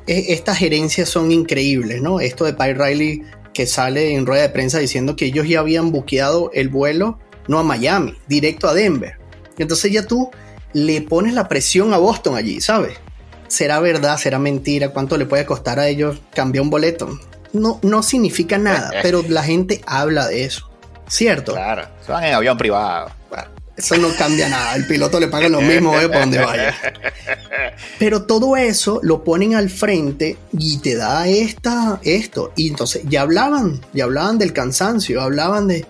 E, 0.08 0.32
estas 0.32 0.60
gerencias 0.60 1.10
son 1.10 1.30
increíbles, 1.30 2.02
¿no? 2.02 2.22
Esto 2.22 2.46
de 2.46 2.54
Pi 2.54 2.72
Riley 2.72 3.24
que 3.54 3.68
sale 3.68 4.14
en 4.14 4.26
rueda 4.26 4.44
de 4.44 4.50
prensa 4.50 4.80
diciendo 4.80 5.18
que 5.18 5.26
ellos 5.26 5.46
ya 5.46 5.60
habían 5.60 5.92
buqueado 5.92 6.52
el 6.54 6.70
vuelo 6.70 7.20
no 7.50 7.60
a 7.60 7.64
Miami, 7.64 8.14
directo 8.30 8.70
a 8.70 8.74
Denver. 8.74 9.18
Entonces 9.58 9.92
ya 9.92 10.08
tú 10.08 10.32
le 10.72 11.02
pones 11.02 11.34
la 11.34 11.50
presión 11.50 11.94
a 11.94 11.98
Boston 11.98 12.36
allí, 12.36 12.62
¿sabes? 12.62 12.96
¿Será 13.48 13.80
verdad? 13.80 14.18
¿Será 14.18 14.40
mentira? 14.40 14.90
¿Cuánto 14.90 15.18
le 15.18 15.26
puede 15.26 15.46
costar 15.46 15.80
a 15.80 15.88
ellos 15.88 16.20
cambiar 16.34 16.64
un 16.64 16.70
boleto? 16.70 17.20
No, 17.54 17.80
no 17.84 18.04
significa 18.04 18.58
nada, 18.58 18.92
pero 19.02 19.24
la 19.28 19.44
gente 19.44 19.82
habla 19.86 20.28
de 20.28 20.46
eso. 20.46 20.70
¿Cierto? 21.08 21.54
Claro, 21.54 21.88
se 22.06 22.12
van 22.12 22.24
en 22.26 22.34
avión 22.34 22.58
privado. 22.58 23.12
eso 23.78 23.98
no 23.98 24.10
cambia 24.18 24.50
nada. 24.50 24.76
El 24.76 24.88
piloto 24.88 25.20
le 25.20 25.28
paga 25.28 25.48
lo 25.50 25.62
mismo 25.62 25.98
¿eh? 26.00 26.08
por 26.10 26.22
donde 26.22 26.40
vaya. 26.40 26.76
Pero 28.00 28.24
todo 28.24 28.58
eso 28.58 29.00
lo 29.04 29.24
ponen 29.24 29.56
al 29.56 29.70
frente 29.70 30.38
y 30.58 30.80
te 30.80 30.96
da 30.96 31.28
esta, 31.28 32.00
esto. 32.04 32.52
Y 32.56 32.70
entonces 32.70 33.04
ya 33.08 33.22
hablaban, 33.22 33.82
ya 33.94 34.06
hablaban 34.06 34.38
del 34.38 34.54
cansancio, 34.54 35.22
hablaban 35.22 35.68
de. 35.68 35.86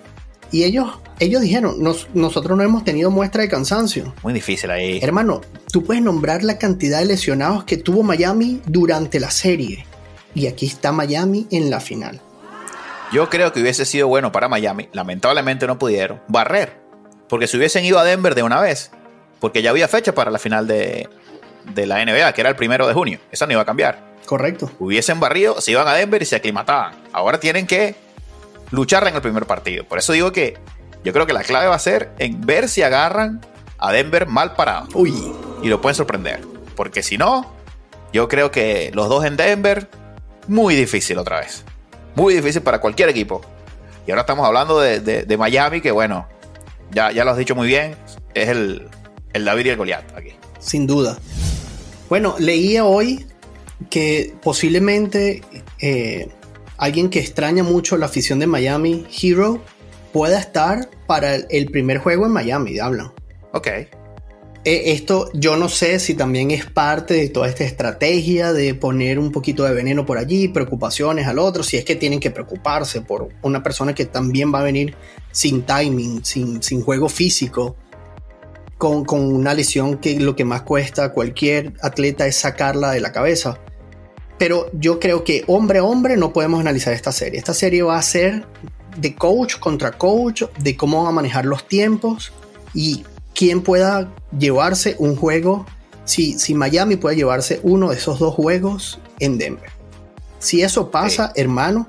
Y 0.52 0.64
ellos 0.64 1.00
ellos 1.20 1.42
dijeron, 1.42 1.78
nosotros 2.14 2.58
no 2.58 2.64
hemos 2.64 2.84
tenido 2.84 3.10
muestra 3.10 3.42
de 3.42 3.50
cansancio. 3.50 4.14
Muy 4.22 4.34
difícil 4.34 4.70
ahí. 4.70 5.00
Hermano, 5.02 5.42
tú 5.72 5.84
puedes 5.84 6.04
nombrar 6.04 6.44
la 6.44 6.58
cantidad 6.58 7.00
de 7.00 7.06
lesionados 7.06 7.64
que 7.64 7.78
tuvo 7.78 8.04
Miami 8.04 8.62
durante 8.66 9.20
la 9.20 9.32
serie. 9.32 9.86
Y 10.34 10.48
aquí 10.48 10.66
está 10.66 10.92
Miami 10.92 11.48
en 11.52 11.70
la 11.70 11.80
final. 11.80 12.20
Yo 13.14 13.30
creo 13.30 13.54
que 13.54 13.62
hubiese 13.62 13.86
sido 13.86 14.10
bueno 14.10 14.34
para 14.34 14.50
Miami. 14.50 14.90
Lamentablemente 14.92 15.68
no 15.68 15.80
pudieron 15.80 16.22
barrer. 16.28 16.82
Porque 17.30 17.48
si 17.48 17.56
hubiesen 17.56 17.86
ido 17.86 17.98
a 17.98 18.04
Denver 18.04 18.36
de 18.36 18.44
una 18.44 18.60
vez. 18.60 18.92
Porque 19.40 19.62
ya 19.62 19.70
había 19.70 19.88
fecha 19.88 20.14
para 20.14 20.32
la 20.32 20.40
final 20.40 20.68
de, 20.68 21.08
de 21.74 21.88
la 21.88 22.04
NBA, 22.04 22.34
que 22.34 22.42
era 22.42 22.50
el 22.50 22.58
primero 22.58 22.88
de 22.88 22.94
junio. 22.94 23.20
Esa 23.32 23.46
no 23.46 23.54
iba 23.54 23.62
a 23.62 23.66
cambiar. 23.66 24.16
Correcto. 24.26 24.70
Hubiesen 24.80 25.20
barrido, 25.22 25.62
se 25.62 25.72
iban 25.72 25.88
a 25.88 25.94
Denver 25.94 26.22
y 26.22 26.26
se 26.26 26.36
aclimataban. 26.36 26.96
Ahora 27.14 27.40
tienen 27.40 27.68
que 27.68 27.96
luchar 28.72 29.08
en 29.08 29.16
el 29.16 29.22
primer 29.22 29.46
partido. 29.46 29.84
Por 29.84 30.00
eso 30.00 30.14
digo 30.14 30.32
que 30.32 30.58
yo 31.04 31.14
creo 31.14 31.26
que 31.26 31.34
la 31.34 31.44
clave 31.44 31.68
va 31.68 31.76
a 31.76 31.80
ser 31.80 32.12
en 32.20 32.42
ver 32.42 32.68
si 32.68 32.82
agarran 32.82 33.42
a 33.78 33.92
Denver 33.92 34.28
mal 34.28 34.56
parado. 34.56 34.88
Uy. 34.94 35.14
Y 35.62 35.68
lo 35.68 35.82
pueden 35.82 35.96
sorprender. 35.96 36.42
Porque 36.76 37.04
si 37.04 37.18
no, 37.18 37.54
yo 38.12 38.28
creo 38.28 38.52
que 38.52 38.92
los 38.94 39.10
dos 39.10 39.26
en 39.26 39.38
Denver, 39.38 39.90
muy 40.48 40.76
difícil 40.76 41.18
otra 41.18 41.40
vez. 41.40 41.64
Muy 42.16 42.34
difícil 42.34 42.62
para 42.62 42.80
cualquier 42.80 43.10
equipo. 43.10 43.42
Y 44.08 44.12
ahora 44.12 44.22
estamos 44.22 44.46
hablando 44.46 44.80
de, 44.80 45.36
Miami, 45.38 45.82
que 45.82 45.92
bueno, 45.92 46.28
ya, 46.92 47.12
ya 47.12 47.26
lo 47.26 47.32
has 47.32 47.38
dicho 47.38 47.56
muy 47.56 47.68
bien, 47.68 47.96
es 48.34 48.50
el, 48.50 48.88
el 49.34 49.46
David 49.46 49.66
y 49.66 49.70
el 49.70 49.78
Goliath 49.78 50.16
aquí. 50.16 50.34
Sin 50.60 50.86
duda. 50.86 51.18
Bueno, 52.10 52.36
leía 52.40 52.86
hoy 52.86 53.26
que 53.90 54.36
posiblemente 54.44 55.42
eh, 55.82 56.30
alguien 56.78 57.10
que 57.10 57.20
extraña 57.20 57.64
mucho 57.64 57.98
la 57.98 58.08
afición 58.08 58.40
de 58.40 58.48
Miami, 58.48 59.06
Hero, 59.22 59.62
pueda 60.14 60.40
estar 60.40 60.90
para 61.08 61.36
el 61.36 61.66
primer 61.68 61.98
juego 61.98 62.26
en 62.26 62.32
Miami, 62.32 62.80
hablan. 62.80 63.12
Ok. 63.54 63.68
E, 64.66 64.92
esto 64.94 65.30
yo 65.34 65.58
no 65.58 65.70
sé 65.70 66.00
si 66.00 66.16
también 66.16 66.50
es 66.50 66.66
parte 66.66 67.14
de 67.14 67.30
toda 67.30 67.48
esta 67.48 67.64
estrategia 67.64 68.52
de 68.52 68.74
poner 68.74 69.20
un 69.20 69.32
poquito 69.32 69.64
de 69.64 69.74
veneno 69.74 70.06
por 70.06 70.18
allí, 70.18 70.48
preocupaciones 70.48 71.28
al 71.28 71.38
otro, 71.38 71.62
si 71.64 71.78
es 71.78 71.86
que 71.86 71.96
tienen 71.96 72.20
que 72.20 72.32
preocuparse 72.32 73.02
por 73.02 73.30
una 73.44 73.62
persona 73.62 73.94
que 73.94 74.06
también 74.06 74.54
va 74.54 74.62
a 74.62 74.64
venir 74.64 74.96
sin 75.32 75.62
timing, 75.62 76.26
sin, 76.26 76.64
sin 76.64 76.82
juego 76.82 77.10
físico, 77.10 77.76
con, 78.80 79.06
con, 79.06 79.22
una 79.22 79.54
lesión 79.54 79.98
que 79.98 80.20
lo 80.20 80.36
que 80.36 80.46
más 80.46 80.64
cuesta 80.64 81.06
a 81.06 81.14
cualquier 81.14 81.74
atleta 81.82 82.26
es 82.26 82.36
sacarla 82.36 82.92
de 82.92 83.02
la 83.02 83.12
cabeza. 83.12 83.60
Pero 84.38 84.70
yo 84.74 85.00
creo 85.00 85.24
que 85.24 85.44
hombre 85.48 85.80
a 85.80 85.84
hombre 85.84 86.18
no 86.18 86.34
podemos 86.34 86.60
analizar 86.60 86.94
esta 86.94 87.12
serie. 87.12 87.40
Esta 87.40 87.54
serie 87.54 87.84
va 87.84 87.98
a 87.98 88.02
ser 88.02 88.46
de 88.98 89.16
coach 89.16 89.58
contra 89.60 89.92
coach, 89.92 90.44
de 90.60 90.76
cómo 90.76 91.04
van 91.04 91.10
a 91.10 91.16
manejar 91.16 91.46
los 91.46 91.68
tiempos 91.68 92.34
y 92.74 93.04
quién 93.34 93.62
pueda 93.62 94.12
llevarse 94.38 94.96
un 95.00 95.16
juego, 95.16 95.66
si, 96.06 96.38
si 96.40 96.54
Miami 96.54 96.96
puede 96.96 97.16
llevarse 97.16 97.60
uno 97.64 97.90
de 97.90 97.98
esos 97.98 98.20
dos 98.20 98.34
juegos 98.34 99.00
en 99.20 99.38
Denver. 99.38 99.70
Si 100.40 100.62
eso 100.62 100.92
pasa, 100.92 101.32
hermano, 101.36 101.88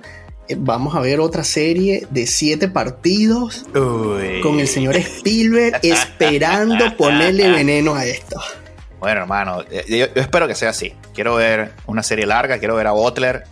eh, 0.49 0.57
vamos 0.59 0.95
a 0.95 1.01
ver 1.01 1.21
otra 1.21 1.45
serie 1.45 2.07
de 2.11 2.27
siete 2.27 2.69
partidos 2.69 3.67
con 3.73 4.61
el 4.61 4.69
señor 4.69 4.97
Spielberg 4.97 5.81
esperando 5.83 6.97
ponerle 6.97 7.51
veneno 7.51 7.95
a 7.95 8.05
esto. 8.07 8.41
Bueno, 9.07 9.21
hermano, 9.21 9.63
eh, 9.71 9.85
yo, 9.87 10.21
espero 10.21 10.49
que 10.49 10.57
sea 10.57 10.71
así. 10.71 10.93
Quiero 11.15 11.37
ver 11.37 11.71
una 11.87 12.03
serie 12.03 12.27
larga, 12.27 12.59
quiero 12.59 12.75
ver 12.75 12.89
a 12.89 12.91
Butler 12.91 13.45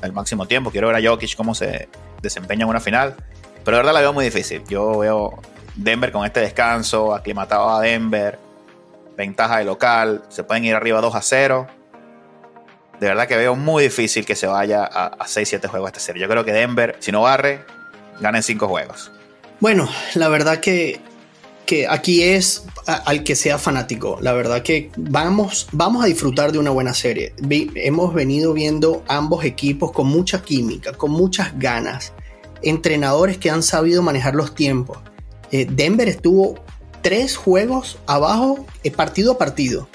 al 0.00 0.14
máximo 0.14 0.46
tiempo, 0.46 0.70
quiero 0.70 0.86
ver 0.86 0.96
a 0.96 1.06
Jokic 1.06 1.36
cómo 1.36 1.54
se, 1.54 1.90
desempeña 2.22 2.62
en 2.62 2.70
una 2.70 2.80
final. 2.80 3.14
Pero 3.62 3.76
de 3.76 3.82
verdad 3.82 3.92
la 3.92 4.00
veo 4.00 4.14
muy 4.14 4.24
difícil. 4.24 4.64
Yo 4.66 4.96
veo 4.96 5.38
Denver 5.74 6.10
con 6.10 6.24
este 6.24 6.40
descanso, 6.40 7.14
aclimatado 7.14 7.68
a 7.68 7.82
Denver, 7.82 8.38
ventaja 9.18 9.58
de 9.58 9.66
local, 9.66 10.22
se 10.30 10.44
pueden 10.44 10.64
ir 10.64 10.74
arriba 10.74 11.02
2 11.02 11.14
a 11.14 11.20
0. 11.20 11.66
De 12.98 13.06
verdad 13.06 13.28
que 13.28 13.36
veo 13.36 13.54
muy 13.54 13.82
difícil 13.82 14.24
que 14.24 14.34
se 14.34 14.46
vaya 14.46 14.82
a, 14.82 15.26
6-7 15.26 15.68
juegos 15.68 15.88
esta 15.90 16.00
serie. 16.00 16.22
Yo 16.22 16.28
creo 16.30 16.42
que 16.42 16.54
Denver, 16.54 16.96
si 17.00 17.12
no 17.12 17.20
barre, 17.20 17.66
gana 18.18 18.38
en 18.38 18.42
5 18.42 18.66
juegos. 18.66 19.12
Bueno, 19.60 19.90
la 20.14 20.30
verdad 20.30 20.60
que, 20.60 21.02
que 21.66 21.86
aquí 21.88 22.22
es 22.22 22.64
al 22.86 23.24
que 23.24 23.34
sea 23.34 23.58
fanático. 23.58 24.18
La 24.20 24.32
verdad 24.32 24.62
que 24.62 24.90
vamos, 24.96 25.66
vamos 25.72 26.04
a 26.04 26.06
disfrutar 26.06 26.52
de 26.52 26.58
una 26.58 26.70
buena 26.70 26.94
serie. 26.94 27.34
hemos 27.50 28.14
venido 28.14 28.52
viendo 28.52 29.02
ambos 29.08 29.44
equipos 29.44 29.92
con 29.92 30.06
mucha 30.06 30.42
química, 30.42 30.92
con 30.92 31.10
muchas 31.10 31.58
ganas 31.58 32.12
entrenadores 32.62 33.38
que 33.38 33.50
han 33.50 33.62
sabido 33.62 34.02
manejar 34.02 34.34
los 34.34 34.54
tiempos. 34.54 34.98
Eh, 35.50 35.66
Denver 35.70 36.08
estuvo 36.08 36.56
tres 37.02 37.36
juegos 37.36 37.98
abajo, 38.06 38.66
eh, 38.82 38.90
partido 38.90 39.32
a 39.32 39.38
partido, 39.38 39.88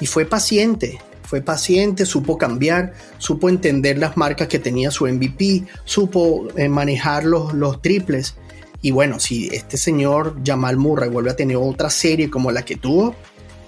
y 0.00 0.06
fue 0.06 0.24
paciente. 0.24 1.00
Fue 1.24 1.40
paciente, 1.40 2.04
supo 2.04 2.36
cambiar, 2.36 2.92
supo 3.16 3.48
entender 3.48 3.96
las 3.96 4.18
marcas 4.18 4.48
que 4.48 4.58
tenía 4.58 4.90
su 4.90 5.06
MVP, 5.06 5.64
supo 5.84 6.46
eh, 6.56 6.68
manejar 6.68 7.24
los, 7.24 7.54
los 7.54 7.80
triples. 7.80 8.34
Y 8.82 8.90
bueno, 8.90 9.20
si 9.20 9.48
este 9.48 9.76
señor 9.76 10.36
Jamal 10.44 10.76
Murray 10.76 11.08
vuelve 11.08 11.30
a 11.30 11.36
tener 11.36 11.56
otra 11.56 11.88
serie 11.88 12.28
como 12.28 12.50
la 12.50 12.64
que 12.64 12.76
tuvo, 12.76 13.14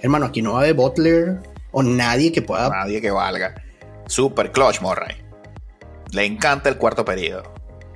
hermano, 0.03 0.27
aquí 0.27 0.43
no 0.43 0.53
va 0.53 0.59
a 0.59 0.63
haber 0.63 0.75
Butler 0.75 1.39
o 1.71 1.83
nadie 1.83 2.33
que 2.33 2.43
pueda. 2.43 2.69
Nadie 2.69 3.01
que 3.01 3.11
valga. 3.11 3.55
Super 4.07 4.53
clutch 4.53 4.81
Murray. 4.83 5.17
Le 6.11 6.25
encanta 6.25 6.69
el 6.69 6.77
cuarto 6.77 7.05
periodo 7.05 7.55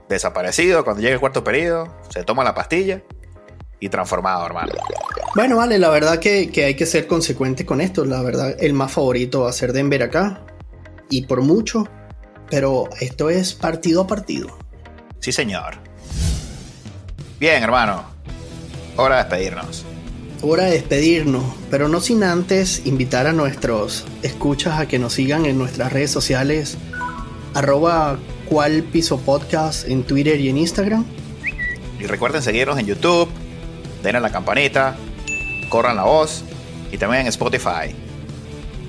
desaparecido. 0.09 0.85
Cuando 0.85 1.03
llega 1.03 1.15
el 1.15 1.21
cuarto 1.21 1.45
periodo, 1.45 1.95
se 2.09 2.25
toma 2.25 2.45
la 2.45 2.55
pastilla 2.55 3.03
y 3.81 3.89
transformado, 3.89 4.47
hermano. 4.47 4.73
Bueno, 5.35 5.57
vale, 5.57 5.79
la 5.79 5.91
verdad 5.91 6.19
que, 6.19 6.51
hay 6.65 6.75
que 6.75 6.87
ser 6.87 7.07
consecuente 7.07 7.65
con 7.65 7.81
esto. 7.81 8.05
La 8.05 8.23
verdad, 8.23 8.57
el 8.59 8.73
más 8.73 8.93
favorito 8.93 9.43
va 9.43 9.51
a 9.51 9.53
ser 9.53 9.73
Denver 9.73 10.03
acá. 10.03 10.43
Y 11.11 11.27
por 11.27 11.43
mucho. 11.43 11.89
Pero 12.51 12.89
esto 12.99 13.29
es 13.29 13.53
partido 13.53 14.03
a 14.03 14.07
partido. 14.07 14.57
Sí, 15.21 15.33
señor. 15.33 15.88
Bien, 17.41 17.63
hermano. 17.63 18.05
Hora 18.97 19.17
de 19.17 19.23
despedirnos. 19.23 19.85
Hora 20.43 20.65
de 20.65 20.73
despedirnos, 20.73 21.45
pero 21.71 21.89
no 21.89 22.01
sin 22.01 22.25
antes 22.25 22.83
invitar 22.85 23.27
a 23.27 23.33
nuestros 23.33 24.05
escuchas 24.23 24.81
a 24.81 24.87
que 24.87 24.99
nos 24.99 25.15
sigan 25.15 25.47
en 25.47 25.59
nuestras 25.59 25.93
redes 25.93 26.11
sociales 26.11 26.79
arroba 27.55 28.19
cual 28.49 28.83
piso 28.85 29.19
podcast 29.19 29.89
en 29.89 30.05
Twitter 30.05 30.41
y 30.41 30.49
en 30.49 30.59
Instagram. 30.59 31.05
Y 31.99 32.07
recuerden 32.07 32.43
seguirnos 32.43 32.79
en 32.79 32.87
YouTube, 32.87 33.29
denle 34.03 34.19
a 34.19 34.21
la 34.21 34.31
campanita, 34.31 34.97
corran 35.69 35.97
la 35.97 36.05
voz 36.05 36.45
y 36.93 36.99
también 36.99 37.23
en 37.23 37.29
Spotify. 37.29 37.95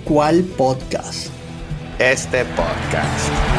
¿Cuál 0.05 0.43
podcast? 0.43 1.27
Este 1.99 2.45
podcast. 2.45 3.58